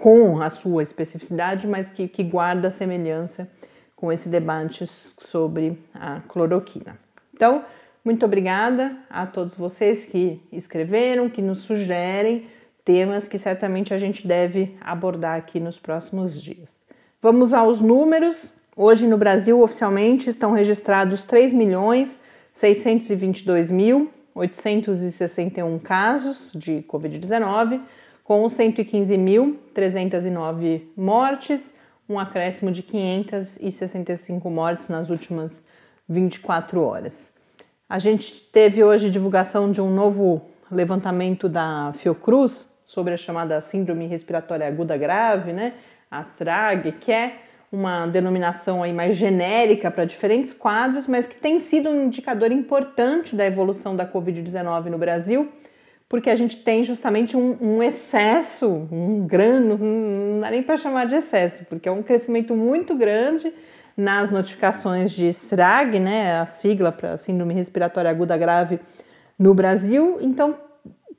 com 0.00 0.40
a 0.40 0.48
sua 0.48 0.82
especificidade, 0.82 1.66
mas 1.66 1.90
que, 1.90 2.08
que 2.08 2.22
guarda 2.22 2.70
semelhança 2.70 3.50
com 3.96 4.12
esse 4.12 4.28
debate 4.28 4.86
sobre 4.86 5.78
a 5.94 6.20
cloroquina. 6.28 6.98
Então, 7.34 7.64
muito 8.04 8.24
obrigada 8.24 8.96
a 9.10 9.26
todos 9.26 9.56
vocês 9.56 10.06
que 10.06 10.40
escreveram, 10.52 11.28
que 11.28 11.42
nos 11.42 11.60
sugerem 11.60 12.46
temas 12.84 13.26
que 13.26 13.38
certamente 13.38 13.92
a 13.92 13.98
gente 13.98 14.28
deve 14.28 14.76
abordar 14.80 15.36
aqui 15.36 15.58
nos 15.58 15.78
próximos 15.78 16.40
dias. 16.40 16.82
Vamos 17.20 17.52
aos 17.52 17.80
números. 17.80 18.52
Hoje 18.76 19.08
no 19.08 19.18
Brasil, 19.18 19.60
oficialmente, 19.60 20.30
estão 20.30 20.52
registrados 20.52 21.24
3 21.24 21.52
milhões 21.52 22.20
622 22.52 23.70
mil 23.70 24.10
861 24.36 25.78
casos 25.78 26.52
de 26.54 26.84
Covid-19, 26.86 27.80
com 28.22 28.44
115.309 28.44 30.82
mortes, 30.94 31.74
um 32.08 32.18
acréscimo 32.18 32.70
de 32.70 32.82
565 32.82 34.48
mortes 34.50 34.88
nas 34.88 35.10
últimas 35.10 35.64
24 36.08 36.80
horas. 36.80 37.32
A 37.88 37.98
gente 37.98 38.42
teve 38.52 38.82
hoje 38.82 39.10
divulgação 39.10 39.70
de 39.70 39.80
um 39.80 39.90
novo 39.90 40.42
levantamento 40.70 41.48
da 41.48 41.92
Fiocruz 41.94 42.76
sobre 42.84 43.14
a 43.14 43.16
chamada 43.16 43.60
Síndrome 43.60 44.06
Respiratória 44.06 44.66
Aguda 44.66 44.96
Grave, 44.96 45.52
né? 45.52 45.74
a 46.10 46.22
SRAG, 46.22 46.92
que 46.92 47.12
é 47.12 47.38
uma 47.70 48.06
denominação 48.06 48.82
aí 48.82 48.92
mais 48.92 49.16
genérica 49.16 49.90
para 49.90 50.04
diferentes 50.04 50.52
quadros, 50.52 51.08
mas 51.08 51.26
que 51.26 51.36
tem 51.36 51.58
sido 51.58 51.90
um 51.90 52.04
indicador 52.04 52.52
importante 52.52 53.34
da 53.34 53.44
evolução 53.44 53.96
da 53.96 54.06
Covid-19 54.06 54.86
no 54.86 54.98
Brasil 54.98 55.50
porque 56.08 56.30
a 56.30 56.34
gente 56.34 56.58
tem 56.58 56.84
justamente 56.84 57.36
um, 57.36 57.56
um 57.60 57.82
excesso, 57.82 58.88
um 58.92 59.26
grande, 59.26 59.82
não 59.82 60.40
dá 60.40 60.50
nem 60.50 60.62
para 60.62 60.76
chamar 60.76 61.06
de 61.06 61.16
excesso, 61.16 61.64
porque 61.64 61.88
é 61.88 61.92
um 61.92 62.02
crescimento 62.02 62.54
muito 62.54 62.94
grande 62.94 63.52
nas 63.96 64.30
notificações 64.30 65.10
de 65.10 65.26
SRAG, 65.32 65.98
né, 65.98 66.38
a 66.38 66.46
sigla 66.46 66.92
para 66.92 67.16
Síndrome 67.16 67.54
Respiratória 67.54 68.10
Aguda 68.10 68.36
Grave 68.36 68.78
no 69.38 69.54
Brasil. 69.54 70.18
Então, 70.20 70.56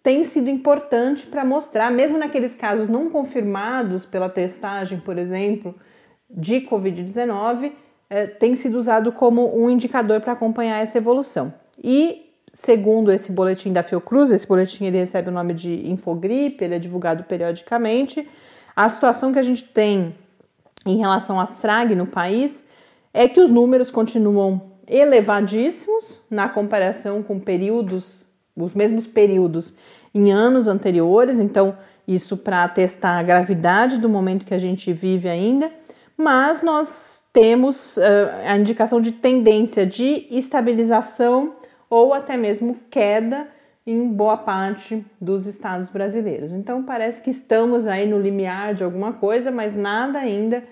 tem 0.01 0.24
sido 0.24 0.50
importante 0.50 1.25
para 1.25 1.44
mostrar, 1.44 1.91
mesmo 1.91 2.17
naqueles 2.17 2.56
casos 2.56 2.88
não 2.88 3.10
confirmados 3.10 4.06
pela 4.06 4.29
testagem, 4.29 5.00
por 5.00 5.17
exemplo, 5.17 5.75
de 6.29 6.62
Covid-19, 6.62 7.74
é, 8.10 8.25
tem 8.25 8.56
sido 8.56 8.77
usado 8.77 9.12
como 9.12 9.60
um 9.60 9.70
indicador 9.70 10.22
para 10.22 10.34
acompanhar 10.34 10.82
essa 10.82 10.98
evolução. 10.98 11.53
E 11.84 12.26
segundo 12.59 13.11
esse 13.11 13.31
boletim 13.33 13.71
da 13.71 13.83
Fiocruz, 13.83 14.31
esse 14.31 14.47
boletim 14.47 14.85
ele 14.85 14.97
recebe 14.97 15.29
o 15.29 15.31
nome 15.31 15.53
de 15.53 15.91
Infogripe, 15.91 16.63
ele 16.63 16.73
é 16.73 16.79
divulgado 16.79 17.23
periodicamente. 17.23 18.27
A 18.75 18.89
situação 18.89 19.31
que 19.31 19.37
a 19.37 19.43
gente 19.43 19.63
tem 19.65 20.15
em 20.83 20.97
relação 20.97 21.39
à 21.39 21.45
SRAG 21.45 21.93
no 21.93 22.07
país 22.07 22.65
é 23.13 23.27
que 23.27 23.39
os 23.39 23.51
números 23.51 23.91
continuam 23.91 24.71
elevadíssimos 24.87 26.19
na 26.31 26.49
comparação 26.49 27.21
com 27.21 27.39
períodos, 27.39 28.25
os 28.55 28.73
mesmos 28.73 29.05
períodos 29.05 29.75
em 30.11 30.31
anos 30.31 30.67
anteriores, 30.67 31.39
então 31.39 31.77
isso 32.07 32.37
para 32.37 32.67
testar 32.69 33.19
a 33.19 33.23
gravidade 33.23 33.99
do 33.99 34.09
momento 34.09 34.47
que 34.47 34.53
a 34.55 34.59
gente 34.59 34.91
vive 34.91 35.29
ainda, 35.29 35.71
mas 36.17 36.63
nós 36.63 37.21
temos 37.31 37.97
uh, 37.97 38.01
a 38.47 38.57
indicação 38.57 38.99
de 38.99 39.11
tendência 39.11 39.85
de 39.85 40.25
estabilização 40.31 41.53
ou 41.89 42.13
até 42.13 42.36
mesmo 42.36 42.77
queda 42.89 43.48
em 43.86 44.08
boa 44.10 44.36
parte 44.36 45.06
dos 45.20 45.48
estados 45.48 45.89
brasileiros. 45.89 46.53
Então 46.53 46.84
parece 46.84 47.22
que 47.22 47.29
estamos 47.29 47.88
aí 47.88 48.06
no 48.06 48.20
limiar 48.20 48.74
de 48.74 48.84
alguma 48.84 49.13
coisa, 49.13 49.50
mas 49.50 49.75
nada 49.75 50.20
ainda 50.20 50.63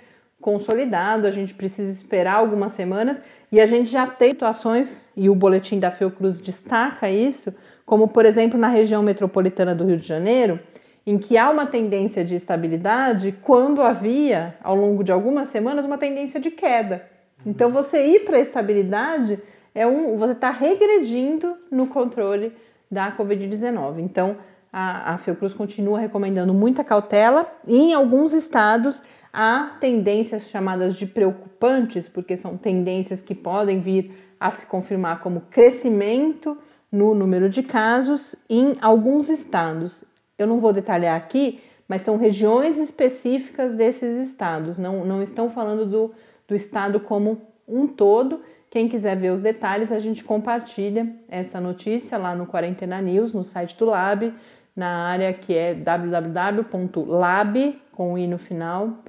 consolidado. 0.42 1.26
A 1.26 1.32
gente 1.32 1.54
precisa 1.54 1.92
esperar 1.92 2.36
algumas 2.36 2.74
semanas 2.74 3.24
e 3.52 3.62
a 3.62 3.66
gente 3.66 3.90
já 3.90 4.06
tem 4.06 4.32
situações, 4.32 5.10
e 5.16 5.30
o 5.30 5.36
boletim 5.36 5.80
da 5.80 5.92
Fiocruz 5.92 6.42
destaca 6.42 7.10
isso, 7.10 7.56
como 7.86 8.10
por 8.10 8.26
exemplo 8.26 8.60
na 8.60 8.68
região 8.68 9.02
metropolitana 9.02 9.74
do 9.74 9.86
Rio 9.86 9.98
de 9.98 10.06
Janeiro, 10.06 10.60
em 11.08 11.18
que 11.18 11.38
há 11.38 11.50
uma 11.50 11.66
tendência 11.66 12.26
de 12.26 12.36
estabilidade 12.36 13.34
quando 13.42 13.82
havia, 13.82 14.56
ao 14.62 14.76
longo 14.76 15.04
de 15.04 15.12
algumas 15.12 15.48
semanas, 15.48 15.86
uma 15.86 15.98
tendência 15.98 16.40
de 16.40 16.52
queda. 16.52 17.06
Então, 17.46 17.70
você 17.70 18.04
ir 18.04 18.26
para 18.26 18.38
a 18.38 18.42
estabilidade 18.42 19.40
é 19.75 19.86
um, 19.86 20.17
você 20.17 20.32
está 20.32 20.50
regredindo 20.50 21.58
no 21.70 21.86
controle 21.86 22.55
da 22.89 23.15
Covid-19. 23.15 24.00
Então, 24.00 24.38
a, 24.72 25.13
a 25.13 25.17
Fiocruz 25.17 25.53
continua 25.53 26.00
recomendando 26.00 26.53
muita 26.53 26.84
cautela 26.84 27.46
e 27.67 27.77
em 27.77 27.94
alguns 27.94 28.34
estados 28.34 29.03
há 29.34 29.75
tendências 29.82 30.50
chamadas 30.50 30.96
de 30.96 31.05
preocupantes, 31.05 32.08
porque 32.08 32.38
são 32.38 32.55
tendências 32.55 33.22
que 33.22 33.36
podem 33.36 33.82
vir 33.82 34.12
a 34.39 34.50
se 34.50 34.65
confirmar 34.67 35.22
como 35.22 35.41
crescimento 35.41 36.58
no 36.89 37.13
número 37.13 37.50
de 37.50 37.62
casos 37.62 38.36
em 38.50 38.77
alguns 38.82 39.27
estados. 39.27 40.05
Eu 40.38 40.48
não 40.48 40.60
vou 40.60 40.72
detalhar 40.72 41.17
aqui, 41.17 41.62
mas 41.88 42.01
são 42.01 42.17
regiões 42.17 42.77
específicas 42.77 43.74
desses 43.74 44.15
estados, 44.15 44.77
não, 44.77 45.05
não 45.05 45.22
estão 45.22 45.50
falando 45.50 45.86
do, 45.86 46.13
do 46.48 46.55
estado 46.55 47.00
como 47.00 47.41
um 47.67 47.88
todo. 47.88 48.41
Quem 48.75 48.89
quiser 48.89 49.15
ver 49.15 49.32
os 49.32 49.41
detalhes, 49.41 49.89
a 49.89 50.00
gente 50.00 50.22
compartilha 50.22 51.10
essa 51.29 51.62
notícia 51.62 52.17
lá 52.17 52.36
no 52.36 52.46
Quarentena 52.46 53.01
News, 53.01 53.32
no 53.32 53.41
site 53.41 53.77
do 53.77 53.86
Lab, 53.86 54.34
na 54.75 55.08
área 55.08 55.32
que 55.32 55.55
é 55.55 55.74
www.lab, 55.74 57.82
com 57.94 58.17
i 58.17 58.27
no 58.27 58.38
final, 58.38 59.01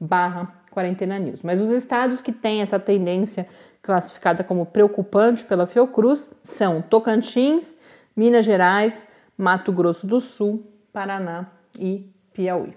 barra 0.00 0.52
Quarentena 0.72 1.20
News. 1.20 1.44
Mas 1.44 1.60
os 1.60 1.70
estados 1.70 2.20
que 2.20 2.32
têm 2.32 2.62
essa 2.62 2.80
tendência 2.80 3.46
classificada 3.80 4.42
como 4.42 4.66
preocupante 4.66 5.44
pela 5.44 5.68
Fiocruz 5.68 6.34
são 6.42 6.82
Tocantins, 6.82 7.76
Minas 8.16 8.44
Gerais, 8.44 9.06
Mato 9.36 9.70
Grosso 9.70 10.04
do 10.04 10.20
Sul, 10.20 10.66
Paraná 10.92 11.46
e 11.78 12.10
Piauí. 12.32 12.76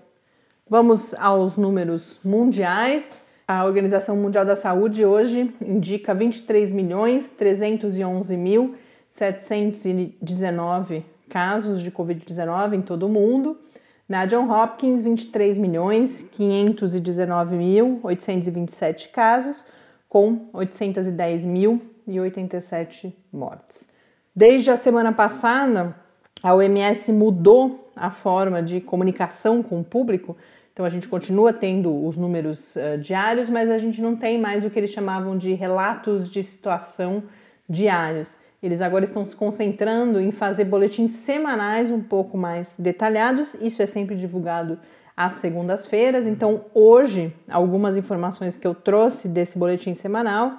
Vamos 0.70 1.16
aos 1.16 1.58
números 1.58 2.20
mundiais. 2.24 3.31
A 3.54 3.66
Organização 3.66 4.16
Mundial 4.16 4.46
da 4.46 4.56
Saúde 4.56 5.04
hoje 5.04 5.54
indica 5.62 6.16
23 6.16 6.72
milhões 6.72 7.32
311 7.32 8.38
mil 8.38 8.76
719 9.10 11.06
casos 11.28 11.82
de 11.82 11.92
Covid-19 11.92 12.76
em 12.76 12.82
todo 12.82 13.08
o 13.08 13.10
mundo. 13.10 13.60
Na 14.08 14.26
John 14.26 14.50
Hopkins, 14.50 15.02
23 15.02 15.58
milhões 15.58 16.30
519 16.32 17.58
mil 17.58 18.00
827 18.04 19.10
casos, 19.10 19.66
com 20.08 20.48
810 20.54 21.46
mil 21.46 21.82
e 22.08 22.22
87 22.22 23.14
mortes. 23.34 23.90
Desde 24.34 24.72
a 24.72 24.78
semana 24.78 25.12
passada, 25.12 25.94
a 26.42 26.56
OMS 26.56 27.12
mudou 27.12 27.92
a 27.98 28.12
forma 28.12 28.64
de 28.64 28.80
comunicação 28.80 29.62
com 29.62 29.82
o 29.82 29.84
público 29.84 30.38
então 30.74 30.86
a 30.86 30.90
gente 30.90 31.08
continua 31.08 31.52
tendo 31.52 32.06
os 32.06 32.16
números 32.16 32.76
uh, 32.76 32.98
diários, 32.98 33.50
mas 33.50 33.70
a 33.70 33.78
gente 33.78 34.02
não 34.02 34.16
tem 34.16 34.40
mais 34.40 34.64
o 34.64 34.70
que 34.70 34.80
eles 34.80 34.92
chamavam 34.92 35.38
de 35.38 35.54
relatos 35.54 36.30
de 36.30 36.44
situação 36.44 37.24
diários. 37.68 38.38
Eles 38.64 38.82
agora 38.82 39.04
estão 39.04 39.26
se 39.26 39.36
concentrando 39.36 40.20
em 40.20 40.32
fazer 40.32 40.66
boletins 40.66 41.12
semanais 41.12 41.90
um 41.90 42.02
pouco 42.02 42.38
mais 42.38 42.76
detalhados. 42.78 43.56
Isso 43.56 43.82
é 43.82 43.86
sempre 43.86 44.16
divulgado 44.16 44.80
às 45.18 45.34
segundas-feiras. 45.34 46.28
Então, 46.28 46.66
hoje, 46.74 47.34
algumas 47.50 47.98
informações 47.98 48.56
que 48.56 48.68
eu 48.68 48.76
trouxe 48.76 49.28
desse 49.28 49.58
boletim 49.58 49.94
semanal 49.94 50.58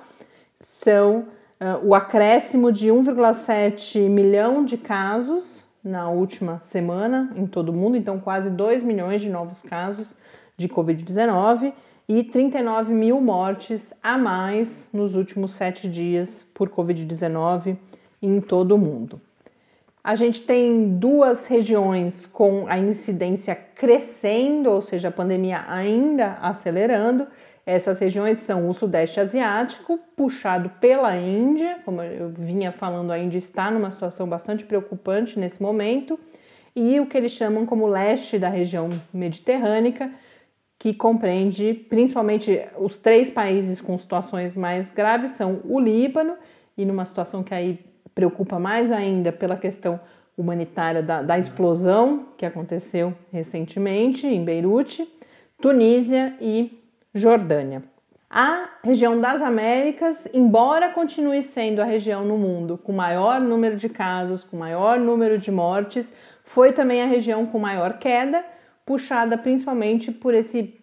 são 0.60 1.20
uh, 1.60 1.84
o 1.84 1.94
acréscimo 1.94 2.72
de 2.72 2.88
1,7 2.88 4.08
milhão 4.10 4.64
de 4.64 4.76
casos 4.76 5.61
na 5.82 6.08
última 6.08 6.60
semana 6.62 7.30
em 7.36 7.46
todo 7.46 7.70
o 7.70 7.72
mundo, 7.72 7.96
então 7.96 8.20
quase 8.20 8.50
2 8.50 8.82
milhões 8.82 9.20
de 9.20 9.28
novos 9.28 9.62
casos 9.62 10.16
de 10.56 10.68
Covid-19 10.68 11.72
e 12.08 12.22
39 12.22 12.92
mil 12.92 13.20
mortes 13.20 13.94
a 14.02 14.18
mais 14.18 14.90
nos 14.92 15.16
últimos 15.16 15.52
sete 15.52 15.88
dias 15.88 16.46
por 16.54 16.68
Covid-19 16.68 17.76
em 18.20 18.40
todo 18.40 18.74
o 18.74 18.78
mundo. 18.78 19.20
A 20.04 20.16
gente 20.16 20.42
tem 20.42 20.98
duas 20.98 21.46
regiões 21.46 22.26
com 22.26 22.66
a 22.66 22.76
incidência 22.76 23.54
crescendo, 23.54 24.70
ou 24.70 24.82
seja, 24.82 25.08
a 25.08 25.12
pandemia 25.12 25.64
ainda 25.68 26.38
acelerando. 26.42 27.26
Essas 27.64 28.00
regiões 28.00 28.38
são 28.38 28.68
o 28.68 28.74
Sudeste 28.74 29.20
Asiático, 29.20 29.98
puxado 30.16 30.68
pela 30.80 31.16
Índia, 31.16 31.78
como 31.84 32.02
eu 32.02 32.28
vinha 32.30 32.72
falando, 32.72 33.12
a 33.12 33.18
Índia 33.18 33.38
está 33.38 33.70
numa 33.70 33.90
situação 33.90 34.28
bastante 34.28 34.64
preocupante 34.64 35.38
nesse 35.38 35.62
momento, 35.62 36.18
e 36.74 36.98
o 36.98 37.06
que 37.06 37.16
eles 37.16 37.32
chamam 37.32 37.64
como 37.64 37.86
leste 37.86 38.38
da 38.38 38.48
região 38.48 38.90
mediterrânea, 39.12 40.12
que 40.76 40.92
compreende 40.92 41.72
principalmente 41.88 42.60
os 42.76 42.98
três 42.98 43.30
países 43.30 43.80
com 43.80 43.96
situações 43.96 44.56
mais 44.56 44.90
graves 44.90 45.30
são 45.30 45.60
o 45.64 45.78
Líbano, 45.78 46.34
e 46.76 46.84
numa 46.84 47.04
situação 47.04 47.44
que 47.44 47.54
aí 47.54 47.78
preocupa 48.12 48.58
mais 48.58 48.90
ainda 48.90 49.30
pela 49.30 49.56
questão 49.56 50.00
humanitária 50.36 51.02
da, 51.02 51.22
da 51.22 51.38
explosão 51.38 52.26
que 52.36 52.44
aconteceu 52.44 53.14
recentemente 53.30 54.26
em 54.26 54.44
Beirute, 54.44 55.06
Tunísia 55.60 56.34
e 56.40 56.81
Jordânia. 57.14 57.82
A 58.30 58.70
região 58.82 59.20
das 59.20 59.42
Américas, 59.42 60.26
embora 60.32 60.88
continue 60.88 61.42
sendo 61.42 61.82
a 61.82 61.84
região 61.84 62.24
no 62.24 62.38
mundo 62.38 62.78
com 62.78 62.90
maior 62.90 63.38
número 63.38 63.76
de 63.76 63.90
casos, 63.90 64.42
com 64.42 64.56
maior 64.56 64.98
número 64.98 65.36
de 65.36 65.50
mortes, 65.50 66.14
foi 66.42 66.72
também 66.72 67.02
a 67.02 67.06
região 67.06 67.44
com 67.44 67.58
maior 67.58 67.98
queda, 67.98 68.42
puxada 68.86 69.36
principalmente 69.36 70.10
por, 70.10 70.32
esse, 70.32 70.74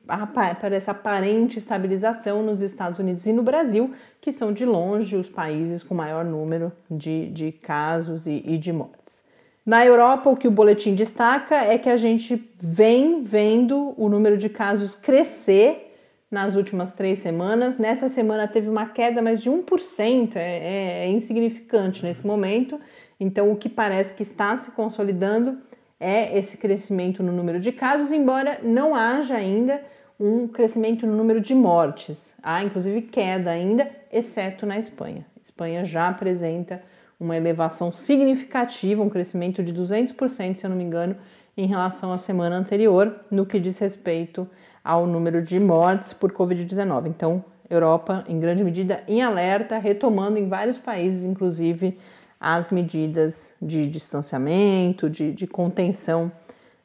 por 0.62 0.72
essa 0.72 0.92
aparente 0.92 1.58
estabilização 1.58 2.44
nos 2.44 2.62
Estados 2.62 3.00
Unidos 3.00 3.26
e 3.26 3.34
no 3.34 3.42
Brasil, 3.42 3.92
que 4.22 4.32
são 4.32 4.54
de 4.54 4.64
longe 4.64 5.16
os 5.16 5.28
países 5.28 5.82
com 5.82 5.96
maior 5.96 6.24
número 6.24 6.72
de, 6.90 7.32
de 7.32 7.52
casos 7.52 8.28
e, 8.28 8.44
e 8.46 8.60
de 8.60 8.72
mortes. 8.72 9.24
Na 9.66 9.84
Europa, 9.84 10.30
o 10.30 10.38
que 10.38 10.48
o 10.48 10.52
boletim 10.52 10.94
destaca 10.94 11.56
é 11.56 11.80
que 11.80 11.90
a 11.90 11.98
gente 11.98 12.52
vem 12.60 13.24
vendo 13.24 13.96
o 13.98 14.08
número 14.08 14.38
de 14.38 14.50
casos 14.50 14.94
crescer 14.94 15.89
nas 16.30 16.56
últimas 16.56 16.92
três 16.92 17.20
semanas. 17.20 17.78
Nessa 17.78 18.08
semana 18.08 18.48
teve 18.48 18.70
uma 18.70 18.88
queda, 18.88 19.22
mas 19.22 19.42
de 19.42 19.50
1%, 19.50 20.36
é, 20.36 20.40
é, 20.40 21.06
é 21.06 21.10
insignificante 21.10 22.04
nesse 22.04 22.26
momento. 22.26 22.80
Então, 23.20 23.52
o 23.52 23.56
que 23.56 23.68
parece 23.68 24.14
que 24.14 24.24
está 24.24 24.56
se 24.56 24.72
consolidando 24.72 25.58
é 26.00 26.38
esse 26.38 26.58
crescimento 26.58 27.22
no 27.22 27.32
número 27.32 27.60
de 27.60 27.72
casos, 27.72 28.12
embora 28.12 28.60
não 28.64 28.96
haja 28.96 29.36
ainda 29.36 29.82
um 30.20 30.48
crescimento 30.48 31.06
no 31.06 31.16
número 31.16 31.42
de 31.42 31.56
mortes. 31.56 32.36
Há 32.44 32.64
inclusive 32.64 33.02
queda 33.04 33.52
ainda, 33.52 33.90
exceto 34.12 34.66
na 34.66 34.78
Espanha. 34.78 35.26
A 35.36 35.42
Espanha 35.42 35.84
já 35.84 36.08
apresenta 36.10 36.82
uma 37.20 37.36
elevação 37.36 37.92
significativa, 37.92 39.04
um 39.04 39.10
crescimento 39.10 39.62
de 39.62 39.74
200%, 39.74 40.56
se 40.56 40.66
eu 40.66 40.70
não 40.70 40.78
me 40.78 40.84
engano, 40.84 41.18
em 41.58 41.66
relação 41.66 42.14
à 42.14 42.18
semana 42.18 42.56
anterior, 42.56 43.14
no 43.30 43.46
que 43.46 43.60
diz 43.60 43.78
respeito 43.80 44.48
ao 44.84 45.06
número 45.06 45.42
de 45.42 45.60
mortes 45.60 46.14
por 46.14 46.32
Covid-19. 46.32 47.08
Então, 47.08 47.44
Europa, 47.70 48.26
em 48.28 48.40
grande 48.40 48.64
medida, 48.64 49.04
em 49.08 49.22
alerta, 49.22 49.78
retomando 49.78 50.38
em 50.40 50.48
vários 50.48 50.78
países, 50.80 51.24
inclusive 51.24 51.98
as 52.40 52.70
medidas 52.70 53.56
de 53.62 53.86
distanciamento, 53.86 55.10
de, 55.10 55.32
de 55.32 55.46
contenção 55.46 56.32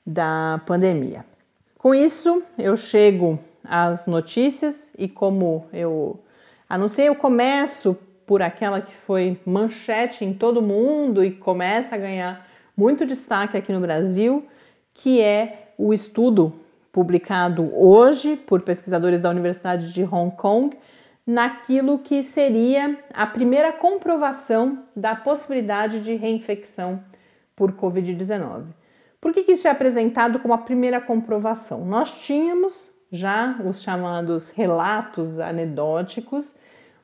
da 0.05 0.61
pandemia. 0.67 1.25
Com 1.79 1.95
isso, 1.95 2.43
eu 2.59 2.77
chego 2.77 3.39
às 3.65 4.07
notícias 4.07 4.93
e, 4.99 5.09
como 5.09 5.67
eu 5.73 6.19
anunciei, 6.69 7.09
eu 7.09 7.15
começo 7.15 7.97
por 8.27 8.43
aquela 8.43 8.81
que 8.81 8.95
foi 8.95 9.39
manchete 9.47 10.25
em 10.25 10.33
todo 10.33 10.63
mundo 10.63 11.25
e 11.25 11.31
começa 11.31 11.95
a 11.95 11.99
ganhar 11.99 12.47
muito 12.77 13.07
destaque 13.07 13.57
aqui 13.57 13.73
no 13.73 13.81
Brasil, 13.81 14.45
que 14.93 15.21
é 15.21 15.73
o 15.79 15.93
estudo 15.93 16.53
publicado 16.95 17.69
hoje 17.75 18.37
por 18.37 18.63
pesquisadores 18.63 19.21
da 19.21 19.29
Universidade 19.29 19.93
de 19.93 20.05
Hong 20.05 20.31
Kong 20.37 20.79
naquilo 21.27 21.99
que 21.99 22.23
seria 22.23 22.97
a 23.13 23.27
primeira 23.27 23.73
comprovação 23.73 24.85
da 24.95 25.17
possibilidade 25.17 26.05
de 26.05 26.15
reinfecção 26.15 27.03
por 27.57 27.73
Covid-19. 27.73 28.67
Por 29.21 29.33
que, 29.33 29.43
que 29.43 29.53
isso 29.53 29.67
é 29.67 29.73
apresentado 29.73 30.39
como 30.39 30.55
a 30.55 30.59
primeira 30.59 31.01
comprovação? 31.01 31.85
Nós 31.85 32.13
tínhamos 32.13 32.93
já 33.11 33.59
os 33.65 33.83
chamados 33.83 34.51
relatos 34.51 35.41
anedóticos, 35.41 36.55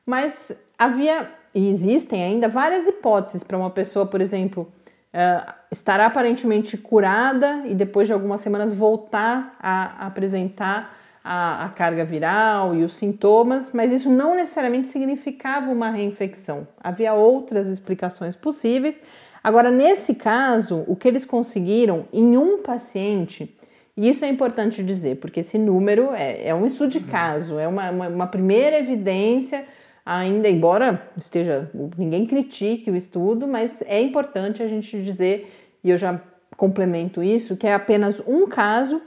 mas 0.05 0.53
havia 0.79 1.29
e 1.53 1.69
existem 1.69 2.23
ainda 2.23 2.47
várias 2.47 2.87
hipóteses 2.87 3.43
para 3.43 3.57
uma 3.57 3.69
pessoa, 3.69 4.05
por 4.05 4.21
exemplo, 4.21 4.71
uh, 5.13 5.53
estar 5.71 5.99
aparentemente 5.99 6.77
curada 6.77 7.63
e 7.65 7.75
depois 7.75 8.07
de 8.07 8.13
algumas 8.13 8.41
semanas 8.41 8.73
voltar 8.73 9.55
a 9.59 10.05
apresentar 10.07 10.97
a, 11.23 11.65
a, 11.65 11.69
carga 11.69 12.03
viral 12.03 12.75
e 12.75 12.83
os 12.83 12.93
sintomas, 12.93 13.71
mas 13.73 13.91
isso 13.91 14.09
não 14.09 14.35
necessariamente 14.35 14.87
significava 14.87 15.71
uma 15.71 15.89
reinfecção. 15.89 16.67
Havia 16.83 17.13
outras 17.13 17.67
explicações 17.67 18.35
possíveis. 18.35 18.99
Agora, 19.43 19.69
nesse 19.69 20.15
caso, 20.15 20.83
o 20.87 20.95
que 20.95 21.07
eles 21.07 21.25
conseguiram 21.25 22.05
em 22.11 22.37
um 22.37 22.61
paciente, 22.61 23.55
e 23.95 24.09
isso 24.09 24.25
é 24.25 24.29
importante 24.29 24.83
dizer, 24.83 25.17
porque 25.17 25.41
esse 25.41 25.57
número 25.57 26.11
é, 26.13 26.47
é 26.47 26.55
um 26.55 26.65
estudo 26.65 26.89
de 26.89 27.01
caso, 27.01 27.59
é 27.59 27.67
uma, 27.67 27.91
uma, 27.91 28.07
uma 28.07 28.27
primeira 28.27 28.77
evidência, 28.77 29.65
ainda 30.05 30.49
embora 30.49 31.09
esteja 31.17 31.69
ninguém 31.97 32.25
critique 32.25 32.89
o 32.89 32.95
estudo, 32.95 33.47
mas 33.47 33.81
é 33.83 34.01
importante 34.01 34.63
a 34.63 34.67
gente 34.67 35.01
dizer, 35.01 35.51
e 35.83 35.89
eu 35.89 35.97
já 35.97 36.19
complemento 36.57 37.23
isso, 37.23 37.57
que 37.57 37.67
é 37.67 37.73
apenas 37.73 38.21
um 38.27 38.47
caso 38.47 39.01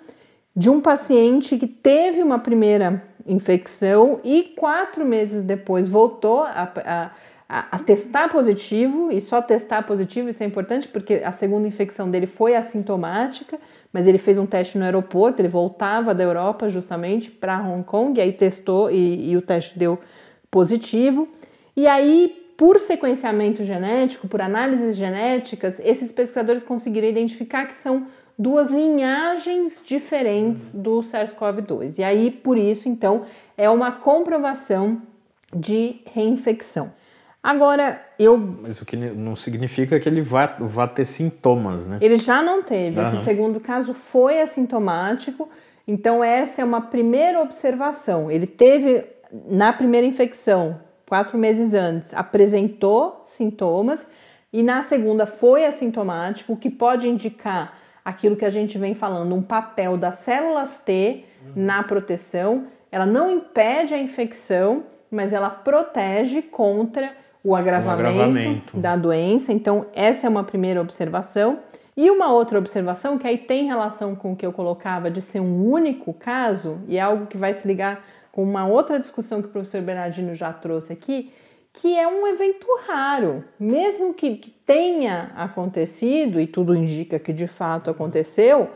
de 0.57 0.71
um 0.71 0.81
paciente 0.81 1.57
que 1.59 1.67
teve 1.67 2.23
uma 2.23 2.39
primeira 2.39 3.03
infecção 3.27 4.21
e 4.23 4.55
quatro 4.57 5.05
meses 5.05 5.43
depois 5.43 5.89
voltou 5.89 6.43
a, 6.43 6.73
a, 6.85 7.11
a, 7.73 7.79
testar 7.79 8.29
positivo, 8.29 9.11
e 9.11 9.21
só 9.21 9.43
testar 9.43 9.83
positivo, 9.83 10.29
isso 10.29 10.43
é 10.43 10.47
importante 10.47 10.87
porque 10.89 11.23
a 11.25 11.33
segunda 11.33 11.67
infecção 11.67 12.11
dele 12.11 12.27
foi 12.27 12.55
assintomática, 12.55 13.59
mas 13.93 14.07
ele 14.07 14.19
fez 14.19 14.39
um 14.39 14.47
teste 14.47 14.79
no 14.79 14.85
aeroporto, 14.85 15.41
ele 15.41 15.49
voltava 15.49 16.15
da 16.15 16.23
Europa 16.23 16.69
justamente 16.69 17.31
para 17.31 17.61
Hong 17.61 17.83
Kong, 17.85 18.19
e 18.19 18.23
aí 18.23 18.33
testou 18.33 18.91
e, 18.91 19.31
e 19.31 19.37
o 19.37 19.43
teste 19.43 19.79
deu 19.79 19.97
positivo. 19.97 20.24
E 21.77 21.87
aí, 21.87 22.53
por 22.57 22.79
sequenciamento 22.79 23.65
genético, 23.65 24.29
por 24.29 24.41
análises 24.41 24.97
genéticas, 24.97 25.81
esses 25.81 26.13
pesquisadores 26.13 26.63
conseguiram 26.63 27.09
identificar 27.09 27.67
que 27.67 27.75
são 27.75 28.07
duas 28.39 28.71
linhagens 28.71 29.83
diferentes 29.85 30.73
do 30.73 31.01
SARS-CoV-2. 31.01 31.99
E 31.99 32.05
aí, 32.05 32.31
por 32.31 32.59
isso, 32.59 32.89
então, 32.89 33.25
é 33.57 33.69
uma 33.69 33.93
comprovação 33.93 35.01
de 35.55 36.01
reinfecção. 36.07 36.93
Agora, 37.43 38.03
eu. 38.19 38.39
Mas 38.39 38.81
o 38.81 38.87
que 38.87 38.97
não 38.97 39.37
significa 39.37 40.01
que 40.01 40.09
ele 40.09 40.23
vá, 40.23 40.57
vá 40.59 40.89
ter 40.89 41.05
sintomas, 41.05 41.87
né? 41.87 41.99
Ele 42.01 42.17
já 42.17 42.43
não 42.43 42.63
teve. 42.63 42.99
Uhum. 42.99 43.07
Esse 43.07 43.25
segundo 43.25 43.61
caso 43.61 43.93
foi 43.93 44.41
assintomático. 44.41 45.49
Então, 45.87 46.25
essa 46.25 46.63
é 46.63 46.65
uma 46.65 46.81
primeira 46.81 47.43
observação. 47.43 48.31
Ele 48.31 48.47
teve, 48.47 49.05
na 49.49 49.73
primeira 49.73 50.07
infecção, 50.07 50.79
quatro 51.09 51.37
meses 51.37 51.75
antes, 51.75 52.15
apresentou 52.15 53.23
sintomas. 53.27 54.09
E 54.53 54.63
na 54.63 54.83
segunda 54.83 55.27
foi 55.27 55.67
assintomático, 55.67 56.53
o 56.53 56.57
que 56.57 56.71
pode 56.71 57.09
indicar 57.09 57.77
aquilo 58.05 58.37
que 58.37 58.45
a 58.45 58.51
gente 58.51 58.79
vem 58.79 58.95
falando, 58.95 59.35
um 59.35 59.43
papel 59.43 59.97
das 59.97 60.19
células 60.19 60.79
T 60.85 61.25
na 61.57 61.83
proteção. 61.83 62.69
Ela 62.93 63.07
não 63.07 63.31
impede 63.31 63.95
a 63.95 63.99
infecção, 63.99 64.85
mas 65.11 65.33
ela 65.33 65.51
protege 65.51 66.43
contra 66.43 67.13
o 67.43 67.57
agravamento, 67.57 68.03
o 68.03 68.11
agravamento, 68.11 68.77
da 68.77 68.97
doença. 68.97 69.53
Então, 69.53 69.87
essa 69.95 70.27
é 70.27 70.31
uma 70.31 70.45
primeira 70.45 70.81
observação. 70.81 71.59
E 71.97 72.11
uma 72.11 72.33
outra 72.33 72.59
observação 72.59 73.19
que 73.19 73.27
aí 73.27 73.39
tem 73.39 73.67
relação 73.67 74.17
com 74.17 74.33
o 74.33 74.37
que 74.37 74.45
eu 74.45 74.53
colocava 74.53 75.11
de 75.11 75.23
ser 75.23 75.41
um 75.41 75.69
único 75.69 76.13
caso, 76.13 76.81
e 76.89 76.97
é 76.97 77.01
algo 77.01 77.27
que 77.27 77.37
vai 77.37 77.55
se 77.55 77.67
ligar 77.69 78.05
com 78.35 78.43
uma 78.43 78.67
outra 78.67 78.99
discussão 78.99 79.41
que 79.41 79.47
o 79.47 79.51
professor 79.53 79.81
Bernardino 79.81 80.35
já 80.35 80.53
trouxe 80.53 80.93
aqui, 80.93 81.31
que 81.73 81.97
é 81.97 82.09
um 82.09 82.27
evento 82.27 82.67
raro, 82.85 83.45
mesmo 83.61 84.13
que, 84.13 84.53
tenha 84.67 85.31
acontecido, 85.37 86.41
e 86.41 86.47
tudo 86.49 86.75
indica 86.75 87.17
que 87.21 87.33
de 87.33 87.47
fato 87.47 87.91
aconteceu, 87.91 88.71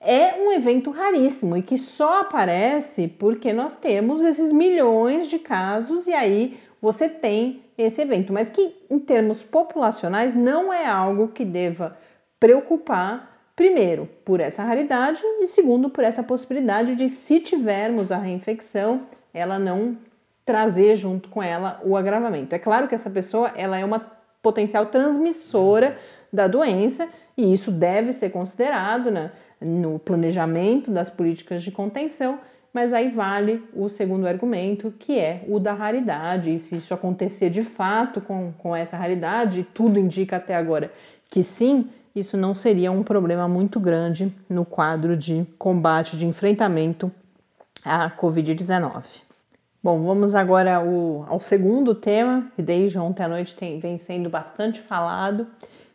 é 0.00 0.40
um 0.40 0.50
evento 0.50 0.90
raríssimo 0.90 1.58
e 1.58 1.62
que 1.62 1.76
só 1.76 2.22
aparece 2.22 3.06
porque 3.06 3.52
nós 3.52 3.78
temos 3.78 4.22
esses 4.22 4.50
milhões 4.50 5.28
de 5.28 5.40
casos 5.40 6.06
e 6.06 6.14
aí 6.14 6.58
você 6.80 7.06
tem 7.06 7.64
esse 7.76 8.00
evento, 8.00 8.32
mas 8.32 8.48
que 8.48 8.74
em 8.88 8.98
termos 8.98 9.42
populacionais 9.42 10.34
não 10.34 10.72
é 10.72 10.86
algo 10.86 11.28
que 11.28 11.44
deva 11.44 11.94
preocupar 12.40 13.35
primeiro 13.56 14.06
por 14.24 14.38
essa 14.38 14.62
raridade 14.62 15.20
e 15.40 15.46
segundo 15.46 15.88
por 15.88 16.04
essa 16.04 16.22
possibilidade 16.22 16.94
de 16.94 17.08
se 17.08 17.40
tivermos 17.40 18.12
a 18.12 18.18
reinfecção, 18.18 19.06
ela 19.32 19.58
não 19.58 19.96
trazer 20.44 20.94
junto 20.94 21.28
com 21.30 21.42
ela 21.42 21.80
o 21.82 21.96
agravamento. 21.96 22.54
É 22.54 22.58
claro 22.58 22.86
que 22.86 22.94
essa 22.94 23.10
pessoa 23.10 23.50
ela 23.56 23.78
é 23.78 23.84
uma 23.84 23.98
potencial 24.42 24.86
transmissora 24.86 25.96
da 26.32 26.46
doença 26.46 27.08
e 27.36 27.52
isso 27.52 27.72
deve 27.72 28.12
ser 28.12 28.30
considerado 28.30 29.10
né, 29.10 29.32
no 29.60 29.98
planejamento 29.98 30.90
das 30.90 31.10
políticas 31.10 31.62
de 31.62 31.72
contenção, 31.72 32.38
mas 32.72 32.92
aí 32.92 33.08
vale 33.08 33.64
o 33.74 33.88
segundo 33.88 34.26
argumento, 34.26 34.94
que 34.98 35.18
é 35.18 35.42
o 35.48 35.58
da 35.58 35.72
raridade. 35.72 36.54
E 36.54 36.58
se 36.58 36.76
isso 36.76 36.94
acontecer 36.94 37.50
de 37.50 37.64
fato 37.64 38.20
com, 38.20 38.52
com 38.58 38.76
essa 38.76 38.96
raridade, 38.96 39.66
tudo 39.74 39.98
indica 39.98 40.36
até 40.36 40.54
agora 40.54 40.92
que 41.28 41.42
sim, 41.42 41.88
isso 42.16 42.36
não 42.36 42.54
seria 42.54 42.90
um 42.90 43.02
problema 43.02 43.46
muito 43.46 43.78
grande 43.78 44.34
no 44.48 44.64
quadro 44.64 45.14
de 45.14 45.46
combate, 45.58 46.16
de 46.16 46.24
enfrentamento 46.24 47.12
à 47.84 48.10
Covid-19. 48.10 49.22
Bom, 49.82 50.02
vamos 50.02 50.34
agora 50.34 50.76
ao, 50.76 51.26
ao, 51.28 51.38
segundo 51.38 51.94
tema, 51.94 52.50
que 52.56 52.62
desde 52.62 52.98
ontem 52.98 53.22
à 53.22 53.28
noite 53.28 53.54
tem, 53.54 53.78
vem 53.78 53.98
sendo 53.98 54.30
bastante 54.30 54.80
falado, 54.80 55.46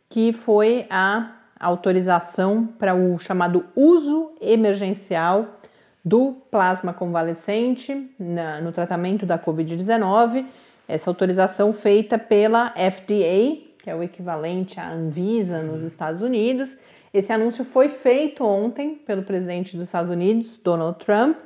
que 0.08 0.32
foi 0.32 0.86
a 0.90 1.32
autorização 1.60 2.68
para 2.68 2.94
o 2.94 3.18
chamado 3.18 3.66
uso 3.76 4.32
emergencial 4.40 5.60
do 6.06 6.34
plasma 6.50 6.94
convalescente 6.94 8.14
na, 8.18 8.62
no 8.62 8.72
tratamento 8.72 9.26
da 9.26 9.38
Covid-19. 9.38 10.46
Essa 10.88 11.10
autorização 11.10 11.74
feita 11.74 12.18
pela 12.18 12.70
FDA, 12.72 13.71
que 13.82 13.90
é 13.90 13.96
o 13.96 14.04
equivalente 14.04 14.80
à 14.80 14.92
Anvisa 14.92 15.64
nos 15.64 15.84
Estados 15.84 16.22
Unidos. 16.22 16.78
Esse 17.14 17.34
anúncio 17.34 17.64
foi 17.64 17.90
feito 17.90 18.46
ontem 18.46 18.96
pelo 18.96 19.24
presidente 19.24 19.76
dos 19.76 19.88
Estados 19.88 20.10
Unidos, 20.10 20.60
Donald 20.64 21.04
Trump. 21.04 21.38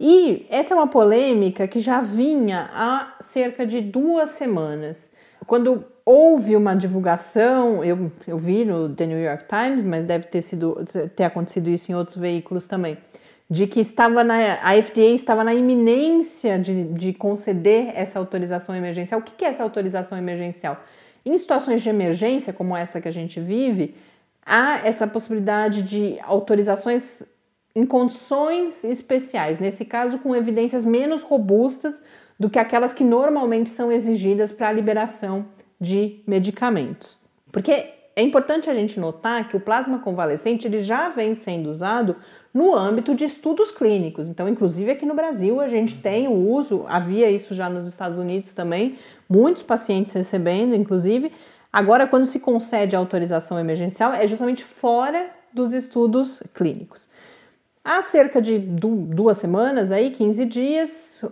E 0.00 0.46
essa 0.48 0.74
é 0.74 0.76
uma 0.76 0.88
polêmica 0.88 1.68
que 1.68 1.78
já 1.78 2.00
vinha 2.00 2.70
há 2.72 3.16
cerca 3.20 3.66
de 3.66 3.80
duas 3.80 4.30
semanas. 4.30 5.10
Quando 5.46 5.84
houve 6.04 6.56
uma 6.56 6.74
divulgação, 6.74 7.84
eu, 7.84 8.10
eu 8.26 8.38
vi 8.38 8.64
no 8.64 8.88
The 8.88 9.06
New 9.06 9.20
York 9.20 9.44
Times, 9.46 9.82
mas 9.84 10.06
deve 10.06 10.26
ter, 10.26 10.42
sido, 10.42 10.84
ter 11.14 11.24
acontecido 11.24 11.68
isso 11.70 11.92
em 11.92 11.94
outros 11.94 12.16
veículos 12.16 12.66
também 12.66 12.98
de 13.52 13.66
que 13.66 13.80
estava 13.80 14.24
na, 14.24 14.54
a 14.62 14.82
FDA 14.82 15.10
estava 15.12 15.44
na 15.44 15.52
iminência 15.52 16.58
de, 16.58 16.84
de 16.84 17.12
conceder 17.12 17.92
essa 17.94 18.18
autorização 18.18 18.74
emergencial. 18.74 19.20
O 19.20 19.22
que 19.22 19.44
é 19.44 19.48
essa 19.48 19.62
autorização 19.62 20.16
emergencial? 20.16 20.82
Em 21.24 21.36
situações 21.38 21.82
de 21.82 21.88
emergência, 21.88 22.52
como 22.52 22.76
essa 22.76 23.00
que 23.00 23.08
a 23.08 23.12
gente 23.12 23.40
vive, 23.40 23.94
há 24.44 24.86
essa 24.86 25.06
possibilidade 25.06 25.82
de 25.82 26.18
autorizações 26.22 27.22
em 27.74 27.86
condições 27.86 28.84
especiais, 28.84 29.58
nesse 29.58 29.84
caso 29.84 30.18
com 30.18 30.36
evidências 30.36 30.84
menos 30.84 31.22
robustas 31.22 32.02
do 32.38 32.50
que 32.50 32.58
aquelas 32.58 32.92
que 32.92 33.04
normalmente 33.04 33.70
são 33.70 33.90
exigidas 33.90 34.52
para 34.52 34.68
a 34.68 34.72
liberação 34.72 35.46
de 35.80 36.22
medicamentos. 36.26 37.18
Porque 37.50 37.90
é 38.14 38.22
importante 38.22 38.68
a 38.68 38.74
gente 38.74 39.00
notar 39.00 39.48
que 39.48 39.56
o 39.56 39.60
plasma 39.60 39.98
convalescente 39.98 40.66
ele 40.66 40.82
já 40.82 41.08
vem 41.08 41.34
sendo 41.34 41.70
usado 41.70 42.16
no 42.52 42.74
âmbito 42.74 43.14
de 43.14 43.24
estudos 43.24 43.70
clínicos. 43.70 44.28
Então, 44.28 44.48
inclusive 44.48 44.90
aqui 44.90 45.06
no 45.06 45.14
Brasil, 45.14 45.60
a 45.60 45.68
gente 45.68 45.96
tem 46.02 46.28
o 46.28 46.32
uso, 46.32 46.84
havia 46.86 47.30
isso 47.30 47.54
já 47.54 47.68
nos 47.70 47.86
Estados 47.86 48.18
Unidos 48.18 48.52
também, 48.52 48.96
muitos 49.28 49.62
pacientes 49.62 50.12
recebendo, 50.12 50.74
inclusive. 50.74 51.32
Agora, 51.72 52.06
quando 52.06 52.26
se 52.26 52.40
concede 52.40 52.94
a 52.94 52.98
autorização 52.98 53.58
emergencial, 53.58 54.12
é 54.12 54.28
justamente 54.28 54.62
fora 54.62 55.30
dos 55.52 55.72
estudos 55.72 56.42
clínicos. 56.54 57.08
Há 57.84 58.02
cerca 58.02 58.40
de 58.40 58.58
duas 58.58 59.38
semanas, 59.38 59.90
aí, 59.90 60.10
15 60.10 60.44
dias, 60.44 61.24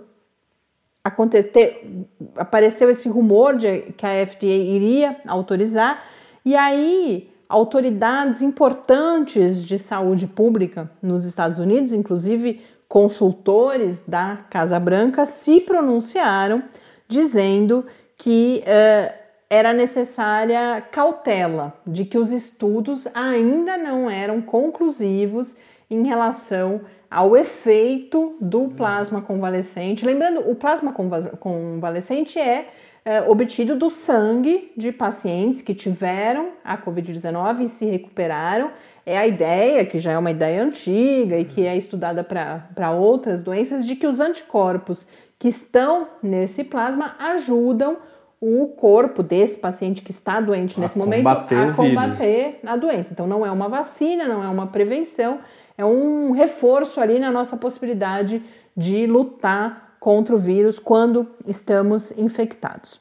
apareceu 2.37 2.91
esse 2.91 3.09
rumor 3.09 3.57
de 3.57 3.93
que 3.97 4.05
a 4.05 4.27
FDA 4.27 4.47
iria 4.47 5.21
autorizar, 5.27 6.03
e 6.45 6.57
aí 6.57 7.31
autoridades 7.51 8.43
importantes 8.43 9.65
de 9.65 9.77
saúde 9.77 10.29
pública 10.29 10.89
nos 11.03 11.27
Estados 11.27 11.59
Unidos, 11.59 11.93
inclusive 11.93 12.61
consultores 12.89 14.05
da 14.07 14.39
Casa 14.49 14.79
Branca, 14.79 15.27
se 15.27 15.61
pronunciaram 15.61 16.63
dizendo 17.09 17.85
que 18.17 18.63
uh, 18.63 19.13
era 19.51 19.73
necessária 19.73 20.81
cautela, 20.93 21.75
de 21.85 22.05
que 22.05 22.17
os 22.17 22.31
estudos 22.31 23.09
ainda 23.15 23.77
não 23.77 24.09
eram 24.09 24.41
conclusivos 24.41 25.57
em 25.91 26.07
relação 26.07 26.83
ao 27.11 27.37
efeito 27.37 28.37
do 28.41 28.69
plasma 28.69 29.21
convalescente. 29.23 30.07
Lembrando, 30.07 30.49
o 30.49 30.55
plasma 30.55 30.93
convalescente 30.93 32.39
é 32.39 32.69
é, 33.11 33.29
obtido 33.29 33.75
do 33.75 33.91
sangue 33.91 34.71
de 34.77 34.93
pacientes 34.93 35.61
que 35.61 35.75
tiveram 35.75 36.51
a 36.63 36.79
Covid-19 36.79 37.63
e 37.63 37.67
se 37.67 37.85
recuperaram. 37.87 38.71
É 39.05 39.19
a 39.19 39.27
ideia, 39.27 39.85
que 39.85 39.99
já 39.99 40.13
é 40.13 40.19
uma 40.19 40.31
ideia 40.31 40.63
antiga 40.63 41.37
e 41.37 41.45
que 41.45 41.67
é 41.67 41.77
estudada 41.77 42.23
para 42.23 42.93
outras 42.93 43.43
doenças, 43.43 43.85
de 43.85 43.97
que 43.97 44.07
os 44.07 44.21
anticorpos 44.21 45.09
que 45.41 45.49
estão 45.49 46.07
nesse 46.23 46.63
plasma 46.63 47.17
ajudam 47.19 47.97
o 48.41 48.69
corpo 48.69 49.25
desse 49.25 49.59
paciente 49.59 50.03
que 50.03 50.13
está 50.13 50.41
doente 50.41 50.79
nesse 50.79 50.97
a 50.97 51.05
momento 51.05 51.27
a 51.27 51.75
combater 51.75 52.61
a 52.65 52.77
doença. 52.77 53.13
Então, 53.13 53.27
não 53.27 53.45
é 53.45 53.51
uma 53.51 53.69
vacina, 53.69 54.29
não 54.29 54.45
é 54.45 54.49
uma 54.49 54.69
prevenção, 54.69 55.41
é 55.77 55.85
um 55.85 56.31
reforço 56.31 57.01
ali 57.01 57.19
na 57.19 57.33
nossa 57.33 57.57
possibilidade 57.57 58.41
de 58.77 59.05
lutar 59.05 59.90
contra 60.01 60.35
o 60.35 60.39
vírus 60.39 60.79
quando 60.79 61.29
estamos 61.47 62.11
infectados. 62.19 62.99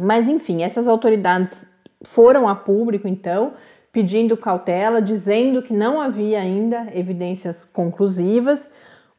Mas 0.00 0.28
enfim, 0.28 0.62
essas 0.62 0.86
autoridades 0.86 1.66
foram 2.02 2.48
a 2.48 2.54
público 2.54 3.08
então, 3.08 3.54
pedindo 3.92 4.36
cautela, 4.36 5.02
dizendo 5.02 5.60
que 5.60 5.74
não 5.74 6.00
havia 6.00 6.40
ainda 6.40 6.86
evidências 6.94 7.64
conclusivas. 7.64 8.70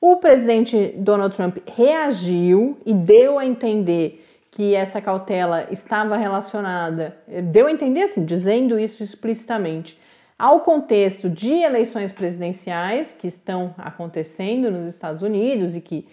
O 0.01 0.15
presidente 0.17 0.95
Donald 0.97 1.35
Trump 1.35 1.57
reagiu 1.67 2.77
e 2.85 2.93
deu 2.93 3.37
a 3.37 3.45
entender 3.45 4.25
que 4.49 4.75
essa 4.75 5.01
cautela 5.01 5.67
estava 5.71 6.15
relacionada, 6.15 7.17
deu 7.51 7.67
a 7.67 7.71
entender 7.71 8.03
assim, 8.03 8.23
dizendo 8.23 8.79
isso 8.79 9.03
explicitamente, 9.03 9.99
ao 10.37 10.59
contexto 10.59 11.29
de 11.29 11.53
eleições 11.53 12.11
presidenciais 12.11 13.13
que 13.13 13.27
estão 13.27 13.73
acontecendo 13.77 14.69
nos 14.69 14.87
Estados 14.87 15.21
Unidos 15.21 15.75
e 15.75 15.81
que 15.81 16.07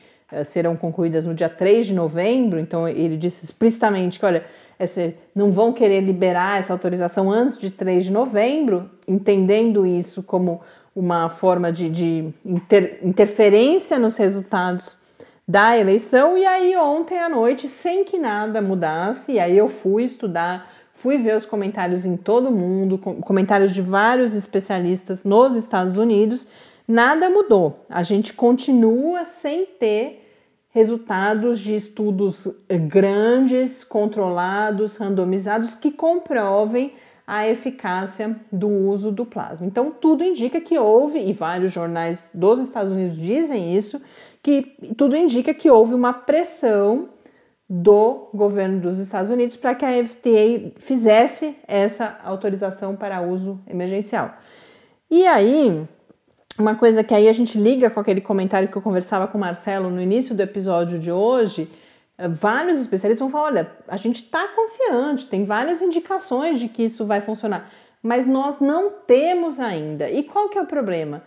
serão 0.45 0.77
concluídas 0.77 1.25
no 1.25 1.35
dia 1.35 1.49
3 1.49 1.87
de 1.87 1.95
novembro, 1.95 2.59
então 2.59 2.89
ele 2.89 3.17
disse 3.17 3.45
explicitamente 3.45 4.19
que, 4.19 4.25
olha, 4.25 4.45
essa, 4.79 5.13
não 5.35 5.53
vão 5.53 5.73
querer 5.73 6.01
liberar 6.01 6.59
essa 6.59 6.73
autorização 6.73 7.31
antes 7.31 7.59
de 7.59 7.71
3 7.71 8.05
de 8.05 8.13
novembro, 8.13 8.91
entendendo 9.07 9.87
isso 9.87 10.23
como 10.23 10.61
uma 10.95 11.29
forma 11.29 11.73
de, 11.73 11.89
de 11.89 12.29
inter, 12.45 12.99
interferência 13.03 13.99
nos 13.99 14.17
resultados 14.17 14.97
da 15.47 15.77
eleição. 15.77 16.39
E 16.39 16.47
aí, 16.47 16.77
ontem 16.77 17.19
à 17.19 17.29
noite, 17.29 17.69
sem 17.69 18.05
que 18.05 18.19
nada 18.19 18.63
mudasse, 18.63 19.33
e 19.33 19.39
aí 19.39 19.57
eu 19.57 19.69
fui 19.69 20.05
estudar, 20.05 20.71
fui 20.95 21.19
ver 21.19 21.37
os 21.37 21.45
comentários 21.45 22.07
em 22.07 22.17
todo 22.17 22.51
mundo, 22.51 22.97
comentários 22.97 23.73
de 23.73 23.83
vários 23.83 24.35
especialistas 24.35 25.25
nos 25.25 25.57
Estados 25.57 25.97
Unidos 25.97 26.47
nada 26.91 27.31
mudou. 27.31 27.85
A 27.89 28.03
gente 28.03 28.33
continua 28.33 29.25
sem 29.25 29.65
ter 29.65 30.27
resultados 30.71 31.59
de 31.61 31.75
estudos 31.75 32.49
grandes, 32.89 33.83
controlados, 33.83 34.97
randomizados 34.97 35.75
que 35.75 35.91
comprovem 35.91 36.93
a 37.27 37.47
eficácia 37.47 38.37
do 38.51 38.69
uso 38.69 39.13
do 39.13 39.25
plasma. 39.25 39.67
Então, 39.67 39.91
tudo 39.91 40.25
indica 40.25 40.61
que 40.61 40.79
houve, 40.79 41.19
e 41.19 41.33
vários 41.33 41.73
jornais 41.73 42.31
dos 42.35 42.59
Estados 42.59 42.93
Unidos 42.93 43.17
dizem 43.17 43.77
isso, 43.77 44.03
que 44.43 44.77
tudo 44.97 45.17
indica 45.17 45.55
que 45.55 45.71
houve 45.71 45.95
uma 45.95 46.13
pressão 46.13 47.09
do 47.69 48.29
governo 48.35 48.81
dos 48.81 48.99
Estados 48.99 49.31
Unidos 49.31 49.57
para 49.57 49.77
que 49.77 49.85
a 49.85 50.05
FDA 50.05 50.73
fizesse 50.77 51.55
essa 51.69 52.19
autorização 52.25 52.97
para 52.97 53.23
uso 53.23 53.61
emergencial. 53.69 54.35
E 55.09 55.25
aí, 55.25 55.87
uma 56.61 56.75
coisa 56.75 57.03
que 57.03 57.15
aí 57.15 57.29
a 57.29 57.33
gente 57.33 57.59
liga 57.59 57.91
com 57.91 58.01
aquele 58.01 58.21
comentário 58.21 58.69
que 58.69 58.77
eu 58.77 58.83
conversava 58.83 59.27
com 59.27 59.39
o 59.39 59.41
Marcelo 59.41 59.91
no 59.91 60.01
início 60.01 60.35
do 60.35 60.43
episódio 60.43 60.99
de 60.99 61.11
hoje, 61.11 61.71
eh, 62.19 62.29
vários 62.29 62.81
especialistas 62.81 63.21
vão 63.21 63.31
falar: 63.31 63.47
olha, 63.47 63.73
a 63.89 63.97
gente 63.97 64.23
está 64.23 64.49
confiante, 64.49 65.27
tem 65.27 65.45
várias 65.45 65.83
indicações 65.83 66.61
de 66.61 66.69
que 66.69 66.85
isso 66.85 67.07
vai 67.07 67.21
funcionar, 67.21 67.71
mas 68.03 68.27
nós 68.27 68.61
não 68.61 68.91
temos 69.07 69.61
ainda. 69.61 70.11
E 70.11 70.23
qual 70.23 70.49
que 70.49 70.59
é 70.59 70.63
o 70.63 70.67
problema? 70.67 71.23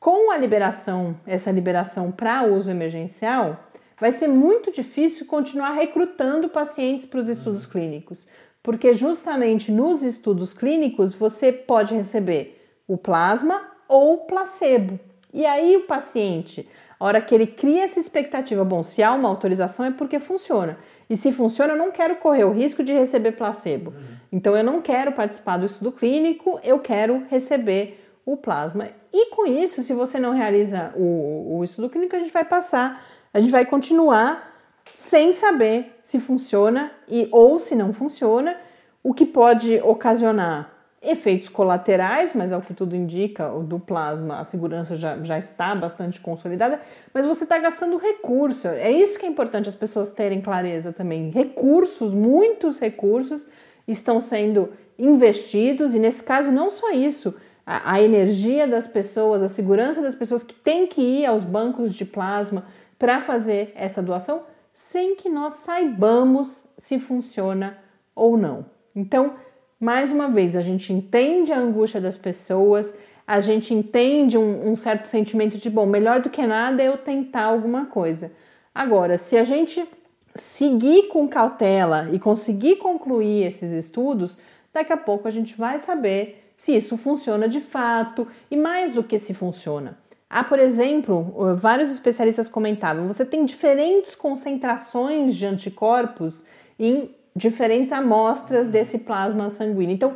Com 0.00 0.30
a 0.30 0.36
liberação, 0.36 1.18
essa 1.26 1.50
liberação 1.50 2.12
para 2.12 2.44
uso 2.44 2.70
emergencial, 2.70 3.58
vai 4.00 4.12
ser 4.12 4.28
muito 4.28 4.70
difícil 4.70 5.26
continuar 5.26 5.70
recrutando 5.70 6.48
pacientes 6.48 7.04
para 7.04 7.20
os 7.20 7.28
estudos 7.28 7.66
clínicos 7.66 8.28
porque 8.62 8.92
justamente 8.92 9.72
nos 9.72 10.02
estudos 10.02 10.52
clínicos 10.52 11.14
você 11.14 11.50
pode 11.50 11.94
receber 11.94 12.78
o 12.86 12.96
plasma 12.96 13.62
ou 13.88 14.18
placebo. 14.18 15.00
E 15.32 15.44
aí 15.44 15.76
o 15.76 15.82
paciente, 15.82 16.68
a 16.98 17.04
hora 17.04 17.20
que 17.20 17.34
ele 17.34 17.46
cria 17.46 17.84
essa 17.84 18.00
expectativa, 18.00 18.64
bom, 18.64 18.82
se 18.82 19.02
há 19.02 19.12
uma 19.12 19.28
autorização 19.28 19.84
é 19.84 19.90
porque 19.90 20.18
funciona. 20.18 20.78
E 21.08 21.16
se 21.16 21.32
funciona, 21.32 21.74
eu 21.74 21.78
não 21.78 21.92
quero 21.92 22.16
correr 22.16 22.44
o 22.44 22.52
risco 22.52 22.82
de 22.82 22.92
receber 22.92 23.32
placebo. 23.32 23.92
Então 24.32 24.56
eu 24.56 24.64
não 24.64 24.80
quero 24.80 25.12
participar 25.12 25.56
do 25.56 25.66
estudo 25.66 25.92
clínico, 25.92 26.58
eu 26.62 26.78
quero 26.78 27.24
receber 27.30 28.04
o 28.24 28.36
plasma. 28.36 28.88
E 29.12 29.30
com 29.34 29.46
isso, 29.46 29.82
se 29.82 29.92
você 29.92 30.18
não 30.18 30.32
realiza 30.32 30.92
o, 30.96 31.58
o 31.58 31.64
estudo 31.64 31.88
clínico, 31.88 32.16
a 32.16 32.18
gente 32.18 32.32
vai 32.32 32.44
passar, 32.44 33.02
a 33.32 33.40
gente 33.40 33.50
vai 33.50 33.64
continuar 33.64 34.54
sem 34.94 35.32
saber 35.32 35.98
se 36.02 36.18
funciona 36.18 36.90
e 37.06 37.28
ou 37.30 37.58
se 37.58 37.74
não 37.74 37.92
funciona, 37.92 38.56
o 39.02 39.14
que 39.14 39.24
pode 39.24 39.80
ocasionar 39.80 40.77
efeitos 41.10 41.48
colaterais, 41.48 42.32
mas 42.34 42.52
ao 42.52 42.60
que 42.60 42.74
tudo 42.74 42.94
indica, 42.94 43.52
o 43.52 43.62
do 43.62 43.78
plasma, 43.78 44.40
a 44.40 44.44
segurança 44.44 44.96
já, 44.96 45.22
já 45.22 45.38
está 45.38 45.74
bastante 45.74 46.20
consolidada, 46.20 46.80
mas 47.12 47.24
você 47.24 47.44
está 47.44 47.58
gastando 47.58 47.96
recurso. 47.96 48.68
É 48.68 48.90
isso 48.90 49.18
que 49.18 49.26
é 49.26 49.28
importante 49.28 49.68
as 49.68 49.74
pessoas 49.74 50.10
terem 50.10 50.40
clareza 50.40 50.92
também. 50.92 51.30
Recursos, 51.30 52.12
muitos 52.12 52.78
recursos 52.78 53.48
estão 53.86 54.20
sendo 54.20 54.70
investidos, 54.98 55.94
e 55.94 55.98
nesse 55.98 56.22
caso, 56.22 56.50
não 56.50 56.70
só 56.70 56.92
isso, 56.92 57.34
a, 57.64 57.92
a 57.92 58.02
energia 58.02 58.66
das 58.66 58.86
pessoas, 58.86 59.42
a 59.42 59.48
segurança 59.48 60.02
das 60.02 60.14
pessoas 60.14 60.42
que 60.42 60.54
têm 60.54 60.86
que 60.86 61.00
ir 61.00 61.26
aos 61.26 61.44
bancos 61.44 61.94
de 61.94 62.04
plasma 62.04 62.64
para 62.98 63.20
fazer 63.20 63.72
essa 63.76 64.02
doação, 64.02 64.42
sem 64.72 65.16
que 65.16 65.28
nós 65.28 65.54
saibamos 65.54 66.68
se 66.76 66.98
funciona 66.98 67.78
ou 68.14 68.36
não. 68.36 68.66
Então, 68.94 69.34
mais 69.80 70.10
uma 70.10 70.28
vez, 70.28 70.56
a 70.56 70.62
gente 70.62 70.92
entende 70.92 71.52
a 71.52 71.58
angústia 71.58 72.00
das 72.00 72.16
pessoas, 72.16 72.94
a 73.26 73.40
gente 73.40 73.72
entende 73.72 74.36
um, 74.36 74.70
um, 74.70 74.76
certo 74.76 75.06
sentimento 75.06 75.58
de, 75.58 75.70
bom, 75.70 75.86
melhor 75.86 76.20
do 76.20 76.30
que 76.30 76.46
nada 76.46 76.82
é 76.82 76.88
eu 76.88 76.96
tentar 76.96 77.44
alguma 77.44 77.86
coisa. 77.86 78.32
Agora, 78.74 79.18
se 79.18 79.36
a 79.36 79.44
gente 79.44 79.86
seguir 80.34 81.08
com 81.08 81.28
cautela 81.28 82.08
e 82.12 82.18
conseguir 82.18 82.76
concluir 82.76 83.44
esses 83.44 83.72
estudos, 83.72 84.38
daqui 84.72 84.92
a 84.92 84.96
pouco 84.96 85.28
a 85.28 85.30
gente 85.30 85.56
vai 85.56 85.78
saber 85.78 86.52
se 86.56 86.74
isso 86.74 86.96
funciona 86.96 87.48
de 87.48 87.60
fato 87.60 88.26
e 88.50 88.56
mais 88.56 88.92
do 88.92 89.04
que 89.04 89.18
se 89.18 89.34
funciona. 89.34 89.98
Há, 90.28 90.44
por 90.44 90.58
exemplo, 90.58 91.54
vários 91.56 91.90
especialistas 91.90 92.48
comentavam, 92.48 93.06
você 93.06 93.24
tem 93.24 93.44
diferentes 93.44 94.14
concentrações 94.14 95.34
de 95.34 95.46
anticorpos 95.46 96.44
em 96.78 97.10
diferentes 97.38 97.92
amostras 97.92 98.68
desse 98.68 98.98
plasma 98.98 99.48
sanguíneo. 99.48 99.94
Então, 99.94 100.14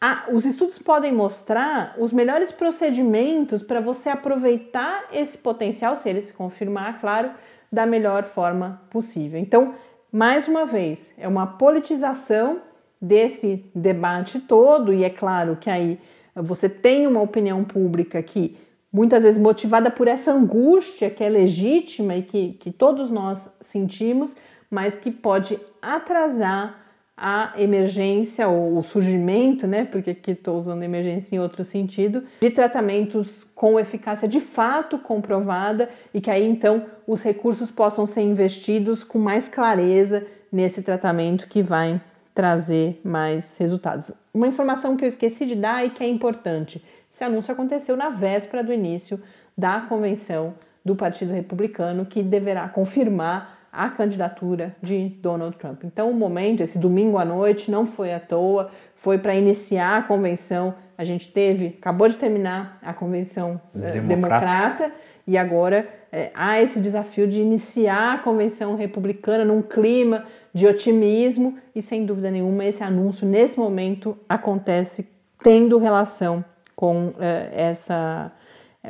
a, 0.00 0.28
os 0.32 0.44
estudos 0.46 0.78
podem 0.78 1.12
mostrar 1.12 1.94
os 1.98 2.10
melhores 2.10 2.50
procedimentos 2.50 3.62
para 3.62 3.80
você 3.80 4.08
aproveitar 4.08 5.04
esse 5.12 5.38
potencial, 5.38 5.94
se 5.94 6.08
ele 6.08 6.20
se 6.20 6.32
confirmar, 6.32 6.98
claro, 7.00 7.30
da 7.70 7.84
melhor 7.84 8.24
forma 8.24 8.80
possível. 8.90 9.38
Então, 9.38 9.74
mais 10.10 10.48
uma 10.48 10.64
vez, 10.64 11.14
é 11.18 11.28
uma 11.28 11.46
politização 11.46 12.62
desse 13.00 13.64
debate 13.74 14.40
todo, 14.40 14.92
e 14.92 15.04
é 15.04 15.10
claro 15.10 15.56
que 15.60 15.70
aí 15.70 15.98
você 16.34 16.68
tem 16.68 17.06
uma 17.06 17.20
opinião 17.20 17.62
pública 17.62 18.22
que 18.22 18.56
muitas 18.92 19.22
vezes 19.22 19.40
motivada 19.40 19.90
por 19.90 20.08
essa 20.08 20.32
angústia 20.32 21.10
que 21.10 21.22
é 21.22 21.28
legítima 21.28 22.16
e 22.16 22.22
que, 22.22 22.52
que 22.54 22.72
todos 22.72 23.10
nós 23.10 23.56
sentimos, 23.60 24.36
mas 24.70 24.94
que 24.94 25.10
pode 25.10 25.58
atrasar 25.82 26.80
a 27.16 27.52
emergência 27.58 28.48
ou 28.48 28.78
o 28.78 28.82
surgimento, 28.82 29.66
né? 29.66 29.84
Porque 29.84 30.10
aqui 30.10 30.30
estou 30.30 30.56
usando 30.56 30.82
emergência 30.82 31.36
em 31.36 31.38
outro 31.38 31.62
sentido, 31.62 32.24
de 32.40 32.48
tratamentos 32.48 33.46
com 33.54 33.78
eficácia 33.78 34.26
de 34.26 34.40
fato 34.40 34.98
comprovada 34.98 35.90
e 36.14 36.20
que 36.20 36.30
aí 36.30 36.48
então 36.48 36.86
os 37.06 37.22
recursos 37.22 37.70
possam 37.70 38.06
ser 38.06 38.22
investidos 38.22 39.04
com 39.04 39.18
mais 39.18 39.48
clareza 39.48 40.26
nesse 40.50 40.82
tratamento 40.82 41.46
que 41.46 41.62
vai 41.62 42.00
trazer 42.34 42.98
mais 43.04 43.58
resultados. 43.58 44.12
Uma 44.32 44.46
informação 44.46 44.96
que 44.96 45.04
eu 45.04 45.08
esqueci 45.08 45.44
de 45.44 45.56
dar 45.56 45.84
e 45.84 45.90
que 45.90 46.02
é 46.02 46.08
importante: 46.08 46.82
esse 47.12 47.22
anúncio 47.22 47.52
aconteceu 47.52 47.98
na 47.98 48.08
véspera 48.08 48.64
do 48.64 48.72
início 48.72 49.22
da 49.56 49.82
convenção 49.82 50.54
do 50.82 50.96
Partido 50.96 51.34
Republicano, 51.34 52.06
que 52.06 52.22
deverá 52.22 52.66
confirmar 52.66 53.59
a 53.72 53.88
candidatura 53.88 54.74
de 54.82 55.08
Donald 55.20 55.56
Trump. 55.56 55.84
Então, 55.84 56.10
o 56.10 56.14
momento, 56.14 56.60
esse 56.60 56.78
domingo 56.78 57.18
à 57.18 57.24
noite, 57.24 57.70
não 57.70 57.86
foi 57.86 58.12
à 58.12 58.20
toa, 58.20 58.70
foi 58.96 59.18
para 59.18 59.34
iniciar 59.34 59.98
a 59.98 60.02
convenção. 60.02 60.74
A 60.98 61.04
gente 61.04 61.32
teve, 61.32 61.76
acabou 61.78 62.08
de 62.08 62.16
terminar 62.16 62.78
a 62.82 62.92
convenção 62.92 63.60
eh, 63.74 64.00
democrata, 64.00 64.08
democrata 64.08 64.92
e 65.26 65.38
agora 65.38 65.88
é, 66.12 66.30
há 66.34 66.60
esse 66.60 66.80
desafio 66.80 67.28
de 67.28 67.40
iniciar 67.40 68.14
a 68.14 68.18
convenção 68.18 68.74
republicana 68.74 69.44
num 69.44 69.62
clima 69.62 70.24
de 70.52 70.66
otimismo 70.66 71.56
e, 71.74 71.80
sem 71.80 72.04
dúvida 72.04 72.30
nenhuma, 72.30 72.64
esse 72.64 72.82
anúncio 72.82 73.26
nesse 73.26 73.58
momento 73.58 74.18
acontece 74.28 75.08
tendo 75.40 75.78
relação 75.78 76.44
com 76.74 77.14
é, 77.20 77.50
essa, 77.52 78.32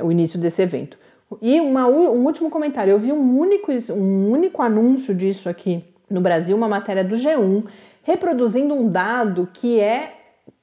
o 0.03 0.11
início 0.11 0.39
desse 0.39 0.63
evento. 0.63 0.99
E 1.41 1.61
uma, 1.61 1.87
um 1.87 2.25
último 2.25 2.51
comentário: 2.51 2.91
eu 2.91 2.99
vi 2.99 3.13
um 3.13 3.39
único, 3.39 3.71
um 3.93 4.31
único 4.31 4.63
anúncio 4.63 5.15
disso 5.15 5.49
aqui 5.49 5.85
no 6.09 6.21
Brasil, 6.21 6.57
uma 6.57 6.69
matéria 6.69 7.05
do 7.05 7.17
G1, 7.17 7.67
reproduzindo 8.03 8.75
um 8.75 8.89
dado 8.89 9.49
que 9.53 9.81
é 9.81 10.15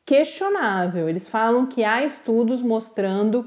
questionável. 0.06 1.08
Eles 1.08 1.28
falam 1.28 1.66
que 1.66 1.84
há 1.84 2.04
estudos 2.04 2.62
mostrando 2.62 3.46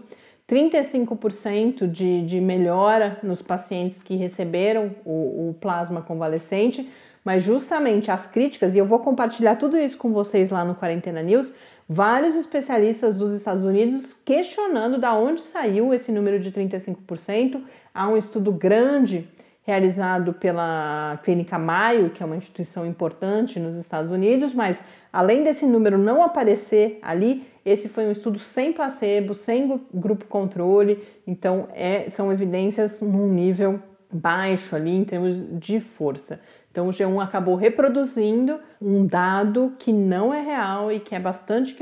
35% 0.49 1.87
de, 1.87 2.23
de 2.23 2.41
melhora 2.41 3.19
nos 3.23 3.41
pacientes 3.41 3.99
que 3.99 4.17
receberam 4.17 4.95
o, 5.05 5.51
o 5.51 5.57
plasma 5.61 6.03
convalescente, 6.03 6.91
mas 7.25 7.43
justamente 7.43 8.11
as 8.11 8.27
críticas, 8.27 8.75
e 8.75 8.79
eu 8.79 8.87
vou 8.87 8.99
compartilhar 8.99 9.57
tudo 9.57 9.77
isso 9.77 9.97
com 9.97 10.13
vocês 10.13 10.51
lá 10.51 10.65
no 10.65 10.75
Quarentena 10.75 11.23
News 11.23 11.53
vários 11.93 12.37
especialistas 12.37 13.17
dos 13.17 13.33
Estados 13.33 13.65
Unidos 13.65 14.17
questionando 14.25 14.97
da 14.97 15.13
onde 15.13 15.41
saiu 15.41 15.93
esse 15.93 16.13
número 16.13 16.39
de 16.39 16.53
35%. 16.53 17.61
Há 17.93 18.09
um 18.09 18.17
estudo 18.17 18.53
grande 18.53 19.29
realizado 19.65 20.33
pela 20.33 21.19
Clínica 21.25 21.59
Mayo, 21.59 22.11
que 22.11 22.23
é 22.23 22.27
uma 22.27 22.37
instituição 22.37 22.87
importante 22.87 23.59
nos 23.59 23.77
Estados 23.77 24.13
Unidos, 24.13 24.55
mas 24.55 24.81
além 25.13 25.43
desse 25.43 25.67
número 25.67 25.99
não 25.99 26.23
aparecer 26.23 27.01
ali, 27.03 27.45
esse 27.65 27.89
foi 27.89 28.07
um 28.07 28.13
estudo 28.13 28.39
sem 28.39 28.73
placebo, 28.73 29.35
sem 29.35 29.81
grupo 29.93 30.27
controle, 30.27 31.03
então 31.27 31.69
é, 31.75 32.09
são 32.09 32.33
evidências 32.33 33.03
num 33.03 33.27
nível 33.27 33.83
baixo 34.13 34.77
ali 34.77 34.91
em 34.91 35.05
termos 35.05 35.37
de 35.59 35.81
força. 35.81 36.41
Então 36.71 36.87
o 36.87 36.91
G1 36.91 37.23
acabou 37.23 37.57
reproduzindo 37.57 38.61
um 38.81 39.05
dado 39.05 39.75
que 39.79 39.93
não 39.93 40.33
é 40.33 40.41
real 40.41 40.93
e 40.93 41.01
que 41.01 41.15
é 41.15 41.19
bastante 41.19 41.77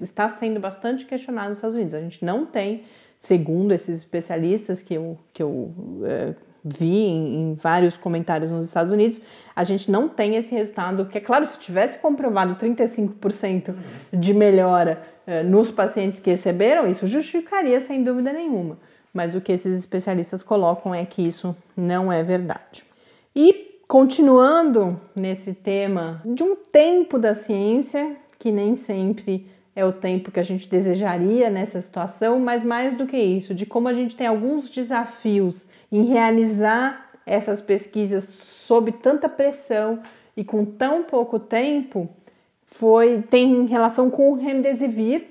está 0.00 0.28
sendo 0.28 0.58
bastante 0.58 1.06
questionado 1.06 1.50
nos 1.50 1.58
Estados 1.58 1.76
Unidos. 1.76 1.94
A 1.94 2.00
gente 2.00 2.24
não 2.24 2.44
tem, 2.44 2.82
segundo 3.16 3.72
esses 3.72 3.98
especialistas 3.98 4.82
que 4.82 4.94
eu, 4.94 5.16
que 5.32 5.40
eu 5.40 5.72
é, 6.04 6.34
vi 6.64 7.06
em, 7.06 7.50
em, 7.50 7.54
vários 7.54 7.96
comentários 7.96 8.50
nos 8.50 8.66
Estados 8.66 8.90
Unidos, 8.90 9.20
a 9.54 9.62
gente 9.62 9.88
não 9.88 10.08
tem 10.08 10.34
esse 10.34 10.52
resultado, 10.52 11.06
que 11.06 11.18
é 11.18 11.20
claro, 11.20 11.46
se 11.46 11.58
tivesse 11.60 12.00
comprovado 12.00 12.56
35% 12.56 13.72
de 14.12 14.34
melhora 14.34 15.00
é, 15.28 15.44
nos 15.44 15.70
pacientes 15.70 16.18
que 16.18 16.30
receberam, 16.30 16.88
isso 16.88 17.06
justificaria 17.06 17.80
sem 17.80 18.02
dúvida 18.02 18.32
nenhuma. 18.32 18.78
Mas 19.12 19.36
o 19.36 19.40
que 19.40 19.52
esses 19.52 19.78
especialistas 19.78 20.42
colocam 20.42 20.92
é 20.92 21.04
que 21.04 21.22
isso 21.22 21.54
não 21.76 22.12
é 22.12 22.20
verdade. 22.24 22.84
E 23.36 23.73
continuando 23.94 25.00
nesse 25.14 25.54
tema 25.54 26.20
de 26.24 26.42
um 26.42 26.56
tempo 26.56 27.16
da 27.16 27.32
ciência, 27.32 28.16
que 28.40 28.50
nem 28.50 28.74
sempre 28.74 29.46
é 29.72 29.84
o 29.84 29.92
tempo 29.92 30.32
que 30.32 30.40
a 30.40 30.42
gente 30.42 30.68
desejaria 30.68 31.48
nessa 31.48 31.80
situação, 31.80 32.40
mas 32.40 32.64
mais 32.64 32.96
do 32.96 33.06
que 33.06 33.16
isso, 33.16 33.54
de 33.54 33.64
como 33.64 33.86
a 33.86 33.92
gente 33.92 34.16
tem 34.16 34.26
alguns 34.26 34.68
desafios 34.68 35.68
em 35.92 36.06
realizar 36.06 37.08
essas 37.24 37.60
pesquisas 37.60 38.24
sob 38.24 38.90
tanta 38.90 39.28
pressão 39.28 40.00
e 40.36 40.42
com 40.42 40.64
tão 40.64 41.04
pouco 41.04 41.38
tempo, 41.38 42.08
foi 42.66 43.22
tem 43.22 43.64
relação 43.66 44.10
com 44.10 44.32
o 44.32 44.34
Remdesivir, 44.34 45.24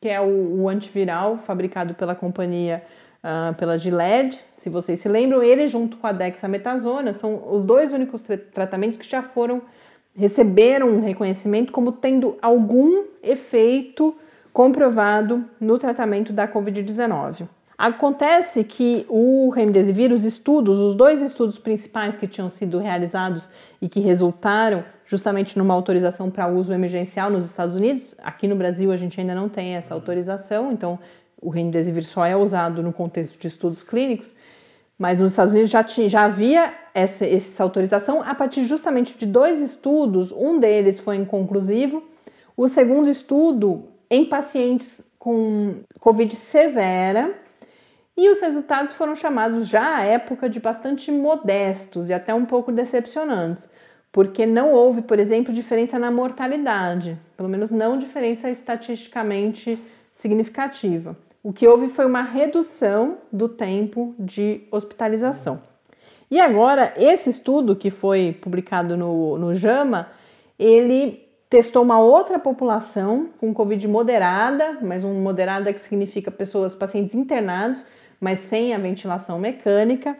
que 0.00 0.08
é 0.08 0.20
o, 0.20 0.62
o 0.62 0.68
antiviral 0.68 1.38
fabricado 1.38 1.94
pela 1.94 2.16
companhia 2.16 2.82
uh, 3.22 3.54
pela 3.54 3.78
Gilead, 3.78 4.38
se 4.52 4.68
vocês 4.68 5.00
se 5.00 5.08
lembram, 5.08 5.42
ele 5.42 5.66
junto 5.66 5.96
com 5.96 6.06
a 6.06 6.12
dexametasona 6.12 7.12
são 7.12 7.52
os 7.52 7.64
dois 7.64 7.92
únicos 7.92 8.22
tra 8.22 8.36
tratamentos 8.36 8.98
que 8.98 9.08
já 9.08 9.22
foram 9.22 9.62
receberam 10.16 10.88
um 10.88 11.00
reconhecimento 11.00 11.70
como 11.70 11.92
tendo 11.92 12.36
algum 12.42 13.04
efeito 13.22 14.16
comprovado 14.52 15.44
no 15.60 15.78
tratamento 15.78 16.32
da 16.32 16.48
COVID-19. 16.48 17.46
Acontece 17.78 18.64
que 18.64 19.06
o 19.08 19.50
remdesivir, 19.50 20.12
os 20.12 20.24
estudos, 20.24 20.80
os 20.80 20.96
dois 20.96 21.22
estudos 21.22 21.60
principais 21.60 22.16
que 22.16 22.26
tinham 22.26 22.50
sido 22.50 22.80
realizados 22.80 23.48
e 23.80 23.88
que 23.88 24.00
resultaram 24.00 24.82
justamente 25.06 25.56
numa 25.56 25.72
autorização 25.72 26.28
para 26.28 26.48
uso 26.48 26.72
emergencial 26.72 27.30
nos 27.30 27.44
Estados 27.44 27.76
Unidos. 27.76 28.16
Aqui 28.20 28.48
no 28.48 28.56
Brasil 28.56 28.90
a 28.90 28.96
gente 28.96 29.20
ainda 29.20 29.36
não 29.36 29.48
tem 29.48 29.76
essa 29.76 29.94
autorização, 29.94 30.72
então 30.72 30.98
o 31.40 31.50
remdesivir 31.50 32.04
só 32.04 32.24
é 32.24 32.36
usado 32.36 32.82
no 32.82 32.92
contexto 32.92 33.38
de 33.38 33.48
estudos 33.48 33.82
clínicos. 33.82 34.34
Mas 34.98 35.20
nos 35.20 35.32
Estados 35.32 35.52
Unidos 35.52 35.70
já, 35.70 35.84
tinha, 35.84 36.08
já 36.08 36.24
havia 36.24 36.74
essa, 36.92 37.24
essa 37.24 37.62
autorização 37.62 38.22
a 38.22 38.34
partir 38.34 38.64
justamente 38.64 39.16
de 39.16 39.26
dois 39.26 39.60
estudos. 39.60 40.32
Um 40.32 40.58
deles 40.58 40.98
foi 40.98 41.16
inconclusivo, 41.16 42.02
o 42.56 42.66
segundo 42.66 43.08
estudo 43.08 43.84
em 44.10 44.24
pacientes 44.24 45.02
com 45.18 45.76
Covid 46.00 46.34
severa, 46.34 47.32
e 48.16 48.28
os 48.30 48.40
resultados 48.40 48.92
foram 48.94 49.14
chamados 49.14 49.68
já 49.68 49.98
à 49.98 50.02
época 50.02 50.48
de 50.48 50.58
bastante 50.58 51.12
modestos 51.12 52.08
e 52.08 52.12
até 52.12 52.34
um 52.34 52.44
pouco 52.44 52.72
decepcionantes, 52.72 53.70
porque 54.10 54.44
não 54.44 54.72
houve, 54.72 55.02
por 55.02 55.20
exemplo, 55.20 55.54
diferença 55.54 56.00
na 56.00 56.10
mortalidade, 56.10 57.16
pelo 57.36 57.48
menos 57.48 57.70
não 57.70 57.96
diferença 57.96 58.50
estatisticamente 58.50 59.78
significativa. 60.12 61.16
O 61.42 61.52
que 61.52 61.66
houve 61.66 61.88
foi 61.88 62.06
uma 62.06 62.22
redução 62.22 63.18
do 63.32 63.48
tempo 63.48 64.14
de 64.18 64.66
hospitalização. 64.70 65.62
E 66.30 66.40
agora, 66.40 66.92
esse 66.96 67.30
estudo 67.30 67.74
que 67.74 67.90
foi 67.90 68.36
publicado 68.40 68.96
no, 68.96 69.38
no 69.38 69.54
JAMA, 69.54 70.08
ele 70.58 71.26
testou 71.48 71.82
uma 71.82 71.98
outra 71.98 72.38
população 72.38 73.30
com 73.40 73.54
Covid 73.54 73.88
moderada, 73.88 74.78
mas 74.82 75.04
um 75.04 75.22
moderada 75.22 75.72
que 75.72 75.80
significa 75.80 76.30
pessoas, 76.30 76.74
pacientes 76.74 77.14
internados, 77.14 77.86
mas 78.20 78.40
sem 78.40 78.74
a 78.74 78.78
ventilação 78.78 79.38
mecânica, 79.38 80.18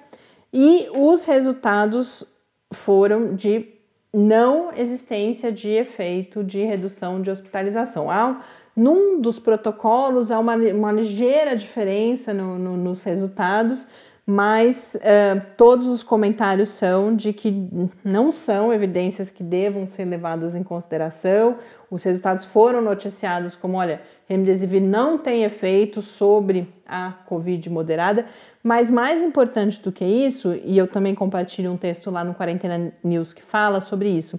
e 0.53 0.89
os 0.95 1.25
resultados 1.27 2.25
foram 2.73 3.35
de 3.35 3.69
não 4.15 4.73
existência 4.75 5.53
de 5.53 5.71
efeito 5.71 6.43
de 6.43 6.65
redução 6.65 7.21
de 7.21 7.31
hospitalização. 7.31 8.11
Há 8.11 8.41
num 8.79 9.21
dos 9.21 9.41
protocolos 9.41 10.31
há 10.31 10.39
uma, 10.39 10.55
uma 10.55 10.93
ligeira 10.93 11.57
diferença 11.57 12.33
no, 12.33 12.59
no, 12.59 12.77
nos 12.77 13.03
resultados, 13.03 13.89
mas 14.25 14.95
uh, 14.97 15.41
todos 15.57 15.89
os 15.89 16.03
comentários 16.03 16.69
são 16.69 17.17
de 17.17 17.33
que 17.33 17.67
não 18.05 18.31
são 18.31 18.73
evidências 18.73 19.31
que 19.31 19.43
devam 19.43 19.87
ser 19.87 20.05
levadas 20.05 20.55
em 20.55 20.63
consideração. 20.63 21.57
Os 21.91 22.05
resultados 22.05 22.45
foram 22.45 22.83
noticiados 22.83 23.57
como, 23.57 23.79
olha, 23.79 24.03
remdesivir 24.29 24.83
não 24.83 25.19
tem 25.19 25.45
efeito 25.45 26.01
sobre 26.03 26.73
a 26.87 27.15
COVID 27.27 27.71
moderada, 27.71 28.27
mas 28.63 28.91
mais 28.91 29.23
importante 29.23 29.81
do 29.81 29.91
que 29.91 30.05
isso, 30.05 30.55
e 30.63 30.77
eu 30.77 30.87
também 30.87 31.15
compartilho 31.15 31.73
um 31.73 31.77
texto 31.77 32.11
lá 32.11 32.23
no 32.23 32.35
Quarentena 32.35 32.93
News 33.03 33.33
que 33.33 33.43
fala 33.43 33.81
sobre 33.81 34.11
isso, 34.11 34.39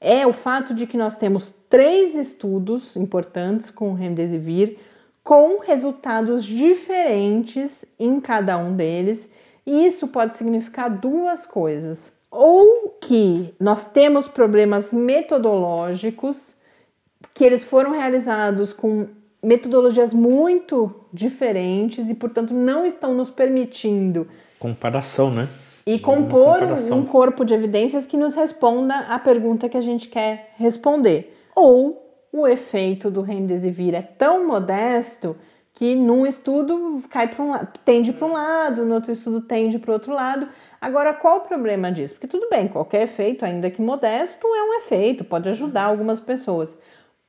é 0.00 0.26
o 0.26 0.32
fato 0.32 0.74
de 0.74 0.86
que 0.86 0.96
nós 0.96 1.16
temos 1.16 1.52
três 1.68 2.14
estudos 2.14 2.96
importantes 2.96 3.70
com 3.70 3.94
remdesivir 3.94 4.78
com 5.28 5.58
resultados 5.58 6.42
diferentes 6.42 7.84
em 8.00 8.18
cada 8.18 8.56
um 8.56 8.74
deles, 8.74 9.30
e 9.66 9.84
isso 9.84 10.08
pode 10.08 10.34
significar 10.34 10.88
duas 10.88 11.44
coisas: 11.44 12.20
ou 12.30 12.96
que 12.98 13.54
nós 13.60 13.90
temos 13.92 14.26
problemas 14.26 14.90
metodológicos, 14.90 16.56
que 17.34 17.44
eles 17.44 17.62
foram 17.62 17.90
realizados 17.90 18.72
com 18.72 19.06
metodologias 19.42 20.14
muito 20.14 20.94
diferentes 21.12 22.08
e, 22.08 22.14
portanto, 22.14 22.54
não 22.54 22.86
estão 22.86 23.12
nos 23.12 23.28
permitindo 23.28 24.26
comparação, 24.58 25.30
né? 25.30 25.46
E 25.88 25.98
compor 25.98 26.62
um 26.92 27.02
corpo 27.02 27.46
de 27.46 27.54
evidências 27.54 28.04
que 28.04 28.18
nos 28.18 28.34
responda 28.34 28.94
à 29.08 29.18
pergunta 29.18 29.70
que 29.70 29.76
a 29.78 29.80
gente 29.80 30.06
quer 30.08 30.50
responder. 30.58 31.34
Ou 31.56 32.28
o 32.30 32.46
efeito 32.46 33.10
do 33.10 33.22
remdesivir 33.22 33.94
é 33.94 34.02
tão 34.02 34.46
modesto 34.46 35.34
que 35.72 35.94
num 35.94 36.26
estudo 36.26 37.02
cai 37.08 37.28
para 37.28 37.42
um 37.42 37.52
tende 37.86 38.12
para 38.12 38.26
um 38.26 38.32
lado, 38.34 38.84
no 38.84 38.96
outro 38.96 39.12
estudo 39.12 39.40
tende 39.40 39.78
para 39.78 39.90
o 39.90 39.94
outro 39.94 40.12
lado. 40.12 40.46
Agora, 40.78 41.14
qual 41.14 41.38
o 41.38 41.40
problema 41.40 41.90
disso? 41.90 42.12
Porque 42.14 42.26
tudo 42.26 42.50
bem, 42.50 42.68
qualquer 42.68 43.04
efeito, 43.04 43.46
ainda 43.46 43.70
que 43.70 43.80
modesto, 43.80 44.46
é 44.46 44.62
um 44.62 44.74
efeito, 44.80 45.24
pode 45.24 45.48
ajudar 45.48 45.84
algumas 45.84 46.20
pessoas. 46.20 46.76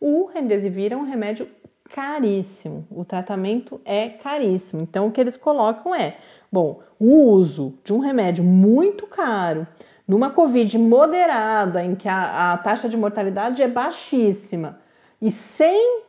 O 0.01 0.25
remdesivir 0.25 0.91
é 0.91 0.97
um 0.97 1.05
remédio 1.05 1.47
caríssimo, 1.95 2.85
o 2.91 3.05
tratamento 3.05 3.79
é 3.85 4.09
caríssimo. 4.09 4.81
Então, 4.81 5.07
o 5.07 5.11
que 5.11 5.21
eles 5.21 5.37
colocam 5.37 5.95
é 5.95 6.17
Bom, 6.51 6.81
o 6.99 7.31
uso 7.31 7.79
de 7.83 7.93
um 7.93 7.99
remédio 7.99 8.43
muito 8.43 9.07
caro 9.07 9.65
numa 10.07 10.29
Covid 10.29 10.77
moderada, 10.77 11.83
em 11.83 11.95
que 11.95 12.09
a, 12.09 12.53
a 12.53 12.57
taxa 12.57 12.89
de 12.89 12.97
mortalidade 12.97 13.61
é 13.61 13.67
baixíssima 13.67 14.79
e 15.21 15.29
sem 15.29 16.01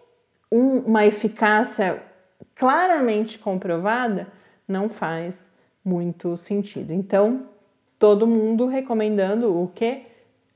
um, 0.50 0.78
uma 0.80 1.06
eficácia 1.06 2.02
claramente 2.54 3.38
comprovada, 3.38 4.26
não 4.66 4.88
faz 4.88 5.52
muito 5.84 6.36
sentido. 6.36 6.92
Então, 6.92 7.46
todo 7.98 8.26
mundo 8.26 8.66
recomendando 8.66 9.62
o 9.62 9.68
que? 9.68 10.06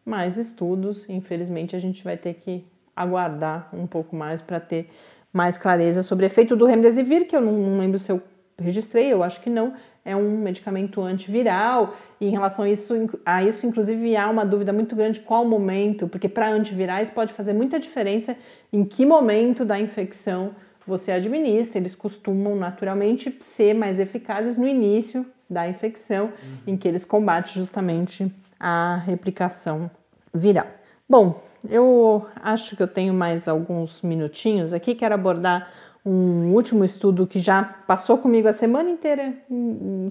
Mais 0.04 0.36
estudos. 0.36 1.08
Infelizmente, 1.08 1.74
a 1.74 1.78
gente 1.78 2.02
vai 2.02 2.16
ter 2.16 2.34
que 2.34 2.64
aguardar 2.94 3.68
um 3.72 3.86
pouco 3.86 4.14
mais 4.14 4.40
para 4.40 4.60
ter 4.60 4.90
mais 5.32 5.58
clareza 5.58 6.02
sobre 6.02 6.24
o 6.24 6.28
efeito 6.28 6.54
do 6.54 6.64
remdesivir, 6.64 7.26
que 7.26 7.34
eu 7.36 7.40
não, 7.40 7.52
não 7.52 7.78
lembro 7.80 7.98
se 7.98 8.12
eu 8.12 8.22
registrei, 8.58 9.12
eu 9.12 9.22
acho 9.22 9.40
que 9.40 9.50
não, 9.50 9.74
é 10.04 10.14
um 10.14 10.36
medicamento 10.36 11.00
antiviral 11.00 11.94
e 12.20 12.26
em 12.26 12.30
relação 12.30 12.64
a 12.64 12.68
isso, 12.68 12.94
a 13.24 13.42
isso 13.42 13.66
inclusive 13.66 14.16
há 14.16 14.28
uma 14.28 14.44
dúvida 14.44 14.72
muito 14.72 14.94
grande 14.94 15.20
qual 15.20 15.44
momento, 15.44 16.06
porque 16.06 16.28
para 16.28 16.48
antivirais 16.48 17.10
pode 17.10 17.32
fazer 17.32 17.52
muita 17.52 17.80
diferença 17.80 18.36
em 18.72 18.84
que 18.84 19.06
momento 19.06 19.64
da 19.64 19.80
infecção 19.80 20.54
você 20.86 21.12
administra, 21.12 21.78
eles 21.78 21.94
costumam 21.94 22.56
naturalmente 22.56 23.34
ser 23.40 23.74
mais 23.74 23.98
eficazes 23.98 24.56
no 24.58 24.68
início 24.68 25.24
da 25.48 25.68
infecção, 25.68 26.26
uhum. 26.26 26.58
em 26.66 26.76
que 26.76 26.86
eles 26.86 27.04
combatem 27.04 27.54
justamente 27.54 28.30
a 28.60 28.96
replicação 29.04 29.90
viral. 30.32 30.66
Bom, 31.08 31.40
eu 31.68 32.26
acho 32.42 32.76
que 32.76 32.82
eu 32.82 32.88
tenho 32.88 33.14
mais 33.14 33.46
alguns 33.48 34.02
minutinhos 34.02 34.72
aqui, 34.72 34.94
quero 34.94 35.14
abordar 35.14 35.70
um 36.04 36.52
último 36.52 36.84
estudo 36.84 37.26
que 37.26 37.38
já 37.38 37.62
passou 37.62 38.18
comigo 38.18 38.46
a 38.46 38.52
semana 38.52 38.90
inteira, 38.90 39.34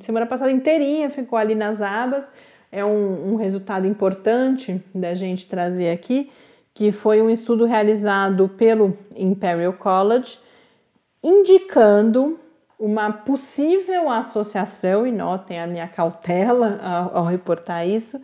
semana 0.01 0.25
passada 0.25 0.51
inteirinha, 0.51 1.09
ficou 1.09 1.37
ali 1.37 1.53
nas 1.53 1.81
abas. 1.81 2.31
É 2.71 2.83
um, 2.83 3.33
um 3.33 3.35
resultado 3.35 3.87
importante 3.87 4.83
da 4.95 5.13
gente 5.13 5.45
trazer 5.45 5.91
aqui, 5.91 6.31
que 6.73 6.91
foi 6.91 7.21
um 7.21 7.29
estudo 7.29 7.65
realizado 7.65 8.49
pelo 8.49 8.97
Imperial 9.15 9.73
College, 9.73 10.39
indicando 11.23 12.39
uma 12.79 13.11
possível 13.11 14.09
associação, 14.09 15.05
e 15.05 15.11
notem 15.11 15.59
a 15.59 15.67
minha 15.67 15.87
cautela 15.87 16.79
ao, 16.81 17.17
ao 17.17 17.25
reportar 17.25 17.87
isso, 17.87 18.19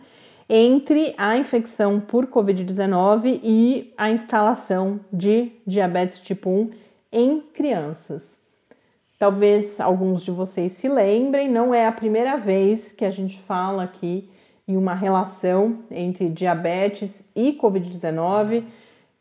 entre 0.48 1.14
a 1.16 1.36
infecção 1.36 2.00
por 2.00 2.26
Covid-19 2.26 3.40
e 3.44 3.94
a 3.96 4.10
instalação 4.10 4.98
de 5.12 5.52
diabetes 5.64 6.18
tipo 6.18 6.50
1 6.50 6.79
em 7.12 7.40
crianças. 7.40 8.40
Talvez 9.18 9.80
alguns 9.80 10.22
de 10.22 10.30
vocês 10.30 10.72
se 10.72 10.88
lembrem, 10.88 11.48
não 11.48 11.74
é 11.74 11.86
a 11.86 11.92
primeira 11.92 12.36
vez 12.36 12.92
que 12.92 13.04
a 13.04 13.10
gente 13.10 13.38
fala 13.38 13.82
aqui 13.82 14.30
em 14.66 14.76
uma 14.76 14.94
relação 14.94 15.80
entre 15.90 16.28
diabetes 16.28 17.26
e 17.34 17.52
Covid-19. 17.60 18.64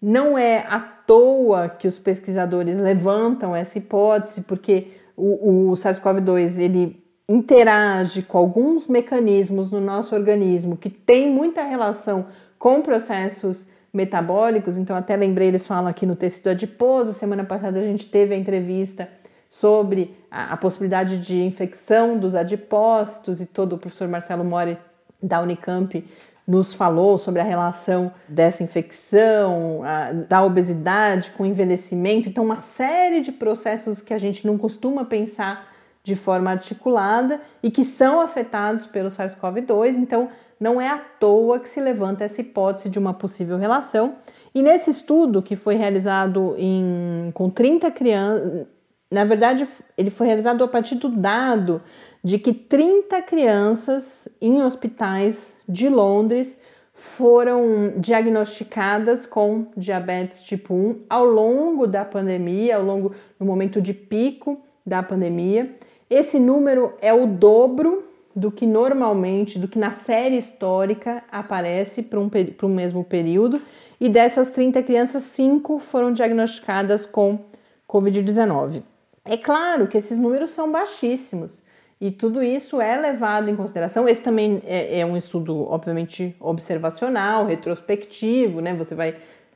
Não 0.01 0.37
é 0.37 0.59
à 0.59 0.79
toa 0.79 1.67
que 1.67 1.87
os 1.87 1.99
pesquisadores 1.99 2.79
levantam 2.79 3.55
essa 3.55 3.77
hipótese, 3.77 4.41
porque 4.43 4.87
o, 5.17 5.69
o 5.69 5.73
SARS-CoV-2 5.73 6.59
ele 6.59 7.03
interage 7.27 8.21
com 8.23 8.37
alguns 8.37 8.87
mecanismos 8.87 9.69
no 9.71 9.81
nosso 9.81 10.15
organismo 10.15 10.77
que 10.77 10.89
tem 10.89 11.29
muita 11.29 11.61
relação 11.63 12.27
com 12.57 12.81
processos 12.81 13.67
metabólicos, 13.93 14.77
então 14.77 14.95
até 14.95 15.15
lembrei, 15.15 15.47
eles 15.47 15.65
falam 15.65 15.87
aqui 15.87 16.05
no 16.05 16.15
tecido 16.15 16.49
adiposo, 16.49 17.13
semana 17.13 17.43
passada 17.43 17.79
a 17.79 17.83
gente 17.83 18.05
teve 18.07 18.33
a 18.33 18.37
entrevista 18.37 19.09
sobre 19.49 20.15
a, 20.29 20.53
a 20.53 20.57
possibilidade 20.57 21.17
de 21.17 21.43
infecção 21.43 22.17
dos 22.17 22.35
adipócitos 22.35 23.41
e 23.41 23.47
todo 23.47 23.73
o 23.73 23.77
professor 23.77 24.07
Marcelo 24.07 24.45
Mori 24.45 24.77
da 25.21 25.41
Unicamp 25.41 26.05
nos 26.47 26.73
falou 26.73 27.17
sobre 27.17 27.41
a 27.41 27.43
relação 27.43 28.11
dessa 28.27 28.63
infecção, 28.63 29.83
a, 29.83 30.11
da 30.11 30.43
obesidade 30.43 31.31
com 31.31 31.43
o 31.43 31.45
envelhecimento, 31.45 32.27
então 32.27 32.43
uma 32.43 32.59
série 32.59 33.21
de 33.21 33.31
processos 33.31 34.01
que 34.01 34.13
a 34.13 34.17
gente 34.17 34.47
não 34.47 34.57
costuma 34.57 35.05
pensar 35.05 35.67
de 36.03 36.15
forma 36.15 36.49
articulada 36.49 37.39
e 37.61 37.69
que 37.69 37.83
são 37.83 38.21
afetados 38.21 38.87
pelo 38.87 39.09
SARS-CoV-2. 39.09 39.97
Então, 39.97 40.29
não 40.59 40.79
é 40.79 40.89
à 40.89 40.97
toa 40.97 41.59
que 41.59 41.69
se 41.69 41.79
levanta 41.79 42.23
essa 42.23 42.41
hipótese 42.41 42.89
de 42.89 42.99
uma 42.99 43.13
possível 43.13 43.57
relação. 43.57 44.15
E 44.53 44.61
nesse 44.61 44.89
estudo, 44.89 45.41
que 45.41 45.55
foi 45.55 45.75
realizado 45.75 46.55
em, 46.57 47.31
com 47.33 47.49
30 47.49 47.89
crianças, 47.91 48.67
na 49.11 49.25
verdade, 49.25 49.67
ele 49.97 50.11
foi 50.11 50.27
realizado 50.27 50.63
a 50.63 50.67
partir 50.67 50.95
do 50.95 51.09
dado 51.09 51.81
de 52.23 52.37
que 52.37 52.53
30 52.53 53.21
crianças 53.23 54.29
em 54.39 54.61
hospitais 54.61 55.61
de 55.67 55.89
Londres 55.89 56.59
foram 56.93 57.93
diagnosticadas 57.97 59.25
com 59.25 59.67
diabetes 59.75 60.43
tipo 60.43 60.73
1 60.73 61.01
ao 61.09 61.25
longo 61.25 61.87
da 61.87 62.03
pandemia, 62.03 62.75
ao 62.75 62.83
longo 62.83 63.13
do 63.39 63.45
momento 63.45 63.81
de 63.81 63.93
pico 63.93 64.61
da 64.85 65.01
pandemia. 65.01 65.73
Esse 66.09 66.39
número 66.39 66.93
é 67.01 67.13
o 67.13 67.25
dobro 67.25 68.03
do 68.35 68.51
que 68.51 68.65
normalmente, 68.65 69.57
do 69.57 69.67
que 69.67 69.79
na 69.79 69.91
série 69.91 70.37
histórica 70.37 71.23
aparece 71.31 72.03
para 72.03 72.19
um, 72.19 72.29
para 72.29 72.67
um 72.67 72.73
mesmo 72.73 73.03
período. 73.03 73.61
E 73.99 74.07
dessas 74.07 74.51
30 74.51 74.81
crianças, 74.83 75.23
5 75.23 75.79
foram 75.79 76.13
diagnosticadas 76.13 77.05
com 77.05 77.39
Covid-19. 77.87 78.83
É 79.25 79.35
claro 79.35 79.87
que 79.87 79.97
esses 79.97 80.19
números 80.19 80.51
são 80.51 80.71
baixíssimos 80.71 81.63
e 81.99 82.11
tudo 82.11 82.41
isso 82.41 82.79
é 82.79 82.97
levado 82.97 83.49
em 83.49 83.55
consideração. 83.55 84.07
Esse 84.07 84.21
também 84.21 84.61
é, 84.65 84.99
é 84.99 85.05
um 85.05 85.17
estudo, 85.17 85.69
obviamente, 85.69 86.35
observacional, 86.39 87.45
retrospectivo, 87.45 88.61
né? 88.61 88.73
Você 88.75 88.95
vai. 88.95 89.15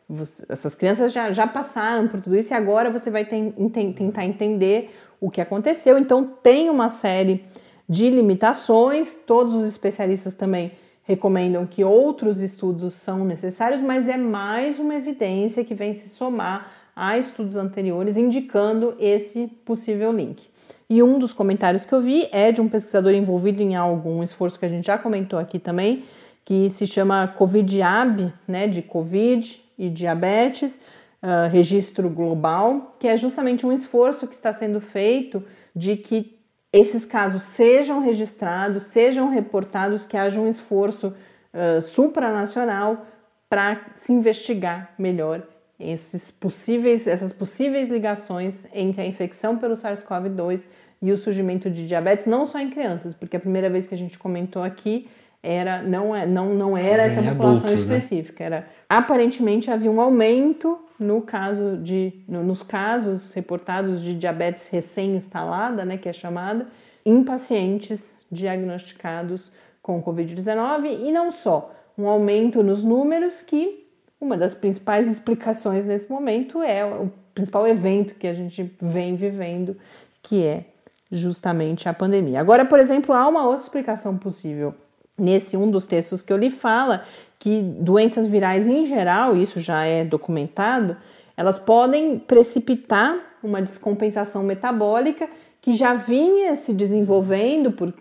Você, 0.09 0.45
essas 0.49 0.75
crianças 0.75 1.13
já, 1.13 1.31
já 1.31 1.47
passaram 1.47 2.09
por 2.09 2.19
tudo 2.19 2.35
isso 2.35 2.53
e 2.53 2.55
agora 2.55 2.89
você 2.89 3.09
vai 3.09 3.23
ten, 3.23 3.51
ten, 3.69 3.93
tentar 3.93 4.25
entender 4.25 4.93
o 5.21 5.31
que 5.31 5.39
aconteceu. 5.39 5.97
Então, 5.97 6.25
tem 6.25 6.69
uma 6.69 6.89
série 6.89 7.45
de 7.87 8.09
limitações, 8.09 9.15
todos 9.27 9.53
os 9.53 9.67
especialistas 9.67 10.33
também 10.33 10.71
recomendam 11.03 11.65
que 11.65 11.83
outros 11.83 12.41
estudos 12.41 12.93
são 12.93 13.25
necessários, 13.25 13.81
mas 13.81 14.07
é 14.07 14.17
mais 14.17 14.79
uma 14.79 14.95
evidência 14.95 15.63
que 15.63 15.75
vem 15.75 15.93
se 15.93 16.09
somar 16.09 16.71
a 16.95 17.17
estudos 17.17 17.57
anteriores 17.57 18.17
indicando 18.17 18.95
esse 18.99 19.47
possível 19.65 20.11
link. 20.11 20.47
E 20.89 21.01
um 21.01 21.17
dos 21.17 21.33
comentários 21.33 21.85
que 21.85 21.93
eu 21.93 22.01
vi 22.01 22.27
é 22.31 22.51
de 22.51 22.61
um 22.61 22.69
pesquisador 22.69 23.13
envolvido 23.13 23.61
em 23.61 23.75
algum 23.75 24.21
esforço 24.21 24.59
que 24.59 24.65
a 24.65 24.69
gente 24.69 24.85
já 24.85 24.97
comentou 24.97 25.39
aqui 25.39 25.59
também, 25.59 26.03
que 26.45 26.69
se 26.69 26.85
chama 26.85 27.27
COVIDiab, 27.27 28.31
né, 28.47 28.67
de 28.67 28.81
Covid 28.81 29.61
e 29.77 29.89
diabetes, 29.89 30.79
uh, 31.23 31.49
registro 31.49 32.09
global, 32.09 32.95
que 32.99 33.07
é 33.07 33.17
justamente 33.17 33.65
um 33.65 33.71
esforço 33.71 34.27
que 34.27 34.35
está 34.35 34.53
sendo 34.53 34.79
feito 34.79 35.43
de 35.75 35.95
que 35.95 36.32
esses 36.73 37.05
casos 37.05 37.43
sejam 37.43 38.01
registrados, 38.01 38.83
sejam 38.83 39.29
reportados, 39.29 40.07
que 40.07 40.17
haja 40.17 40.41
um 40.41 40.49
esforço 40.49 41.13
uh, 41.53 41.79
supranacional 41.79 43.05
para 43.47 43.85
se 43.93 44.11
investigar 44.11 44.91
melhor 44.97 45.43
esses 45.79 46.31
possíveis, 46.31 47.05
essas 47.05 47.31
possíveis 47.31 47.89
ligações 47.89 48.65
entre 48.73 49.01
a 49.01 49.05
infecção 49.05 49.57
pelo 49.57 49.75
SARS-CoV-2 49.75 50.65
e 51.01 51.11
o 51.11 51.17
surgimento 51.17 51.69
de 51.69 51.85
diabetes, 51.85 52.25
não 52.25 52.45
só 52.45 52.57
em 52.59 52.69
crianças, 52.69 53.13
porque 53.13 53.37
a 53.37 53.39
primeira 53.39 53.69
vez 53.69 53.85
que 53.85 53.93
a 53.93 53.97
gente 53.97 54.17
comentou 54.17 54.63
aqui 54.63 55.07
era 55.43 55.81
não, 55.83 56.15
é, 56.15 56.25
não, 56.25 56.55
não 56.55 56.77
era 56.77 57.03
essa 57.03 57.21
população 57.21 57.67
adultos, 57.67 57.85
né? 57.85 57.97
específica, 57.97 58.49
né? 58.49 58.55
era 58.55 58.67
aparentemente 58.87 59.69
havia 59.69 59.91
um 59.91 59.99
aumento 59.99 60.79
no 61.03 61.21
caso 61.21 61.77
de 61.77 62.23
no, 62.27 62.43
nos 62.43 62.63
casos 62.63 63.33
reportados 63.33 64.01
de 64.01 64.15
diabetes 64.15 64.69
recém-instalada, 64.69 65.85
né, 65.85 65.97
que 65.97 66.09
é 66.09 66.13
chamada, 66.13 66.67
em 67.05 67.23
pacientes 67.23 68.25
diagnosticados 68.31 69.51
com 69.81 70.01
COVID-19 70.01 71.05
e 71.05 71.11
não 71.11 71.31
só, 71.31 71.73
um 71.97 72.07
aumento 72.07 72.63
nos 72.63 72.83
números 72.83 73.41
que 73.41 73.85
uma 74.19 74.37
das 74.37 74.53
principais 74.53 75.07
explicações 75.07 75.85
nesse 75.85 76.09
momento 76.09 76.63
é 76.63 76.85
o 76.85 77.11
principal 77.35 77.67
evento 77.67 78.15
que 78.15 78.25
a 78.25 78.33
gente 78.33 78.73
vem 78.81 79.15
vivendo, 79.15 79.75
que 80.21 80.43
é 80.43 80.65
justamente 81.11 81.89
a 81.89 81.93
pandemia. 81.93 82.39
Agora, 82.39 82.65
por 82.65 82.79
exemplo, 82.79 83.13
há 83.13 83.27
uma 83.27 83.45
outra 83.45 83.63
explicação 83.63 84.17
possível. 84.17 84.73
Nesse 85.17 85.55
um 85.55 85.69
dos 85.69 85.85
textos 85.85 86.23
que 86.23 86.33
eu 86.33 86.37
li 86.37 86.49
fala 86.49 87.03
que 87.43 87.61
doenças 87.61 88.25
virais 88.25 88.69
em 88.69 88.85
geral, 88.85 89.35
isso 89.35 89.59
já 89.59 89.83
é 89.83 90.05
documentado, 90.05 90.95
elas 91.35 91.59
podem 91.59 92.17
precipitar 92.17 93.17
uma 93.43 93.61
descompensação 93.61 94.43
metabólica 94.43 95.27
que 95.59 95.73
já 95.73 95.93
vinha 95.93 96.55
se 96.55 96.73
desenvolvendo 96.73 97.69
por 97.69 97.93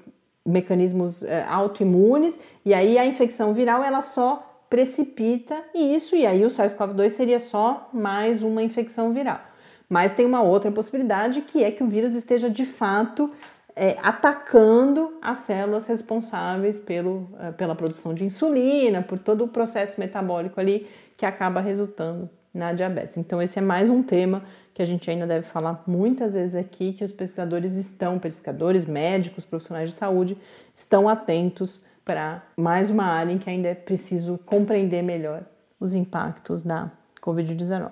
mecanismos 0.46 1.24
é, 1.24 1.44
autoimunes 1.48 2.38
e 2.64 2.72
aí 2.72 2.96
a 2.96 3.04
infecção 3.04 3.52
viral 3.52 3.82
ela 3.82 4.00
só 4.00 4.64
precipita 4.70 5.60
isso 5.74 6.14
e 6.14 6.24
aí 6.24 6.44
o 6.44 6.48
SARS-CoV-2 6.48 7.08
seria 7.08 7.40
só 7.40 7.90
mais 7.92 8.44
uma 8.44 8.62
infecção 8.62 9.12
viral. 9.12 9.40
Mas 9.88 10.12
tem 10.12 10.24
uma 10.24 10.42
outra 10.42 10.70
possibilidade 10.70 11.40
que 11.40 11.64
é 11.64 11.72
que 11.72 11.82
o 11.82 11.88
vírus 11.88 12.14
esteja 12.14 12.48
de 12.48 12.64
fato 12.64 13.28
é, 13.74 13.96
atacando 14.02 15.16
as 15.22 15.38
células 15.40 15.86
responsáveis 15.86 16.78
pelo, 16.78 17.28
é, 17.40 17.52
pela 17.52 17.74
produção 17.74 18.14
de 18.14 18.24
insulina, 18.24 19.02
por 19.02 19.18
todo 19.18 19.44
o 19.44 19.48
processo 19.48 19.98
metabólico 19.98 20.60
ali 20.60 20.86
que 21.16 21.24
acaba 21.24 21.60
resultando 21.60 22.28
na 22.52 22.72
diabetes. 22.72 23.16
Então, 23.16 23.40
esse 23.40 23.58
é 23.58 23.62
mais 23.62 23.88
um 23.88 24.02
tema 24.02 24.42
que 24.74 24.82
a 24.82 24.84
gente 24.84 25.10
ainda 25.10 25.26
deve 25.26 25.46
falar 25.46 25.82
muitas 25.86 26.34
vezes 26.34 26.54
aqui, 26.54 26.92
que 26.92 27.04
os 27.04 27.12
pesquisadores 27.12 27.74
estão, 27.76 28.18
pesquisadores, 28.18 28.84
médicos, 28.84 29.44
profissionais 29.44 29.90
de 29.90 29.96
saúde, 29.96 30.36
estão 30.74 31.08
atentos 31.08 31.84
para 32.04 32.42
mais 32.56 32.90
uma 32.90 33.04
área 33.04 33.32
em 33.32 33.38
que 33.38 33.48
ainda 33.48 33.68
é 33.68 33.74
preciso 33.74 34.38
compreender 34.44 35.02
melhor 35.02 35.44
os 35.78 35.94
impactos 35.94 36.62
da 36.62 36.90
Covid-19. 37.20 37.90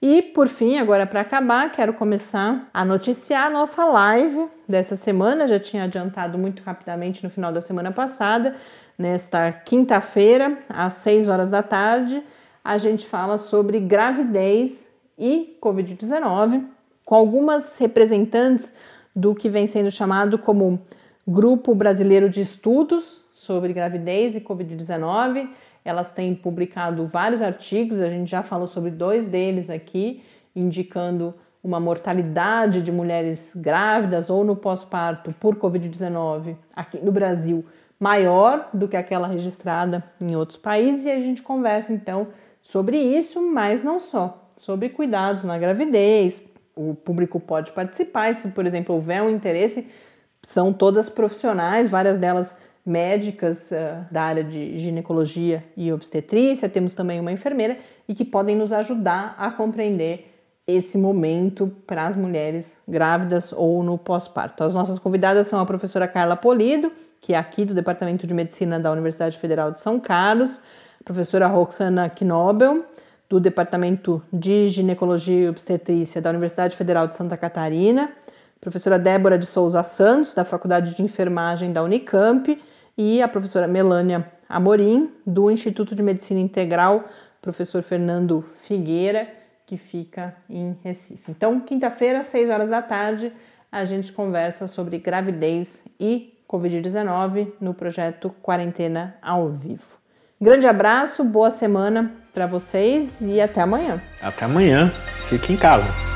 E 0.00 0.20
por 0.20 0.46
fim, 0.46 0.78
agora 0.78 1.06
para 1.06 1.22
acabar, 1.22 1.72
quero 1.72 1.94
começar 1.94 2.68
a 2.72 2.84
noticiar 2.84 3.46
a 3.46 3.50
nossa 3.50 3.84
live 3.86 4.46
dessa 4.68 4.94
semana. 4.94 5.46
Já 5.46 5.58
tinha 5.58 5.84
adiantado 5.84 6.36
muito 6.36 6.62
rapidamente 6.62 7.24
no 7.24 7.30
final 7.30 7.50
da 7.50 7.62
semana 7.62 7.90
passada. 7.90 8.54
Nesta 8.98 9.50
quinta-feira, 9.52 10.58
às 10.68 10.94
6 10.94 11.28
horas 11.28 11.50
da 11.50 11.62
tarde, 11.62 12.22
a 12.62 12.76
gente 12.78 13.06
fala 13.06 13.38
sobre 13.38 13.80
gravidez 13.80 14.94
e 15.18 15.56
Covid-19, 15.62 16.64
com 17.04 17.14
algumas 17.14 17.78
representantes 17.78 18.74
do 19.14 19.34
que 19.34 19.48
vem 19.48 19.66
sendo 19.66 19.90
chamado 19.90 20.38
como 20.38 20.80
Grupo 21.26 21.74
Brasileiro 21.74 22.28
de 22.28 22.42
Estudos 22.42 23.22
sobre 23.32 23.72
Gravidez 23.72 24.36
e 24.36 24.40
Covid-19. 24.40 25.48
Elas 25.86 26.10
têm 26.10 26.34
publicado 26.34 27.06
vários 27.06 27.40
artigos, 27.40 28.00
a 28.00 28.10
gente 28.10 28.28
já 28.28 28.42
falou 28.42 28.66
sobre 28.66 28.90
dois 28.90 29.28
deles 29.28 29.70
aqui, 29.70 30.20
indicando 30.54 31.32
uma 31.62 31.78
mortalidade 31.78 32.82
de 32.82 32.90
mulheres 32.90 33.52
grávidas 33.54 34.28
ou 34.28 34.44
no 34.44 34.56
pós-parto 34.56 35.32
por 35.38 35.54
Covid-19 35.54 36.56
aqui 36.74 36.98
no 37.04 37.12
Brasil 37.12 37.64
maior 38.00 38.68
do 38.74 38.88
que 38.88 38.96
aquela 38.96 39.28
registrada 39.28 40.02
em 40.20 40.36
outros 40.36 40.58
países, 40.58 41.06
e 41.06 41.10
a 41.10 41.20
gente 41.20 41.40
conversa 41.42 41.92
então 41.92 42.28
sobre 42.60 42.98
isso, 42.98 43.40
mas 43.52 43.82
não 43.82 43.98
só, 43.98 44.48
sobre 44.56 44.88
cuidados 44.88 45.44
na 45.44 45.56
gravidez. 45.56 46.42
O 46.74 46.94
público 46.94 47.40
pode 47.40 47.72
participar, 47.72 48.34
se 48.34 48.48
por 48.48 48.66
exemplo 48.66 48.94
houver 48.94 49.22
um 49.22 49.30
interesse, 49.30 49.88
são 50.42 50.72
todas 50.72 51.08
profissionais, 51.08 51.88
várias 51.88 52.18
delas 52.18 52.56
médicas 52.86 53.72
uh, 53.72 54.06
da 54.10 54.22
área 54.22 54.44
de 54.44 54.78
ginecologia 54.78 55.64
e 55.76 55.92
obstetrícia, 55.92 56.68
temos 56.68 56.94
também 56.94 57.18
uma 57.18 57.32
enfermeira 57.32 57.76
e 58.08 58.14
que 58.14 58.24
podem 58.24 58.54
nos 58.54 58.72
ajudar 58.72 59.34
a 59.36 59.50
compreender 59.50 60.32
esse 60.66 60.98
momento 60.98 61.70
para 61.86 62.06
as 62.06 62.16
mulheres 62.16 62.80
grávidas 62.86 63.52
ou 63.52 63.82
no 63.84 63.96
pós-parto. 63.96 64.64
As 64.64 64.74
nossas 64.74 64.98
convidadas 64.98 65.46
são 65.46 65.60
a 65.60 65.66
professora 65.66 66.08
Carla 66.08 66.36
Polido, 66.36 66.90
que 67.20 67.34
é 67.34 67.38
aqui 67.38 67.64
do 67.64 67.74
Departamento 67.74 68.26
de 68.26 68.34
Medicina 68.34 68.78
da 68.78 68.90
Universidade 68.90 69.38
Federal 69.38 69.70
de 69.70 69.80
São 69.80 70.00
Carlos, 70.00 70.60
a 71.00 71.04
professora 71.04 71.46
Roxana 71.46 72.08
Knobel, 72.08 72.84
do 73.28 73.40
Departamento 73.40 74.22
de 74.32 74.68
Ginecologia 74.68 75.46
e 75.46 75.48
Obstetrícia 75.48 76.20
da 76.20 76.30
Universidade 76.30 76.76
Federal 76.76 77.06
de 77.06 77.16
Santa 77.16 77.36
Catarina, 77.36 78.04
a 78.04 78.60
professora 78.60 78.98
Débora 78.98 79.38
de 79.38 79.46
Souza 79.46 79.82
Santos, 79.82 80.34
da 80.34 80.44
Faculdade 80.44 80.94
de 80.94 81.02
Enfermagem 81.02 81.72
da 81.72 81.82
Unicamp, 81.82 82.60
e 82.96 83.20
a 83.22 83.28
professora 83.28 83.68
Melânia 83.68 84.26
Amorim, 84.48 85.12
do 85.26 85.50
Instituto 85.50 85.94
de 85.94 86.02
Medicina 86.02 86.40
Integral, 86.40 87.04
professor 87.42 87.82
Fernando 87.82 88.44
Figueira, 88.54 89.28
que 89.66 89.76
fica 89.76 90.34
em 90.48 90.76
Recife. 90.82 91.30
Então, 91.30 91.60
quinta-feira, 91.60 92.20
às 92.20 92.26
6 92.26 92.50
horas 92.50 92.70
da 92.70 92.80
tarde, 92.80 93.32
a 93.70 93.84
gente 93.84 94.12
conversa 94.12 94.66
sobre 94.66 94.98
gravidez 94.98 95.86
e 95.98 96.32
Covid-19 96.48 97.52
no 97.60 97.74
projeto 97.74 98.30
Quarentena 98.40 99.16
ao 99.20 99.48
Vivo. 99.48 99.98
Grande 100.40 100.66
abraço, 100.66 101.24
boa 101.24 101.50
semana 101.50 102.12
para 102.32 102.46
vocês 102.46 103.20
e 103.20 103.40
até 103.40 103.62
amanhã. 103.62 104.00
Até 104.20 104.44
amanhã. 104.44 104.92
Fique 105.28 105.52
em 105.52 105.56
casa. 105.56 106.15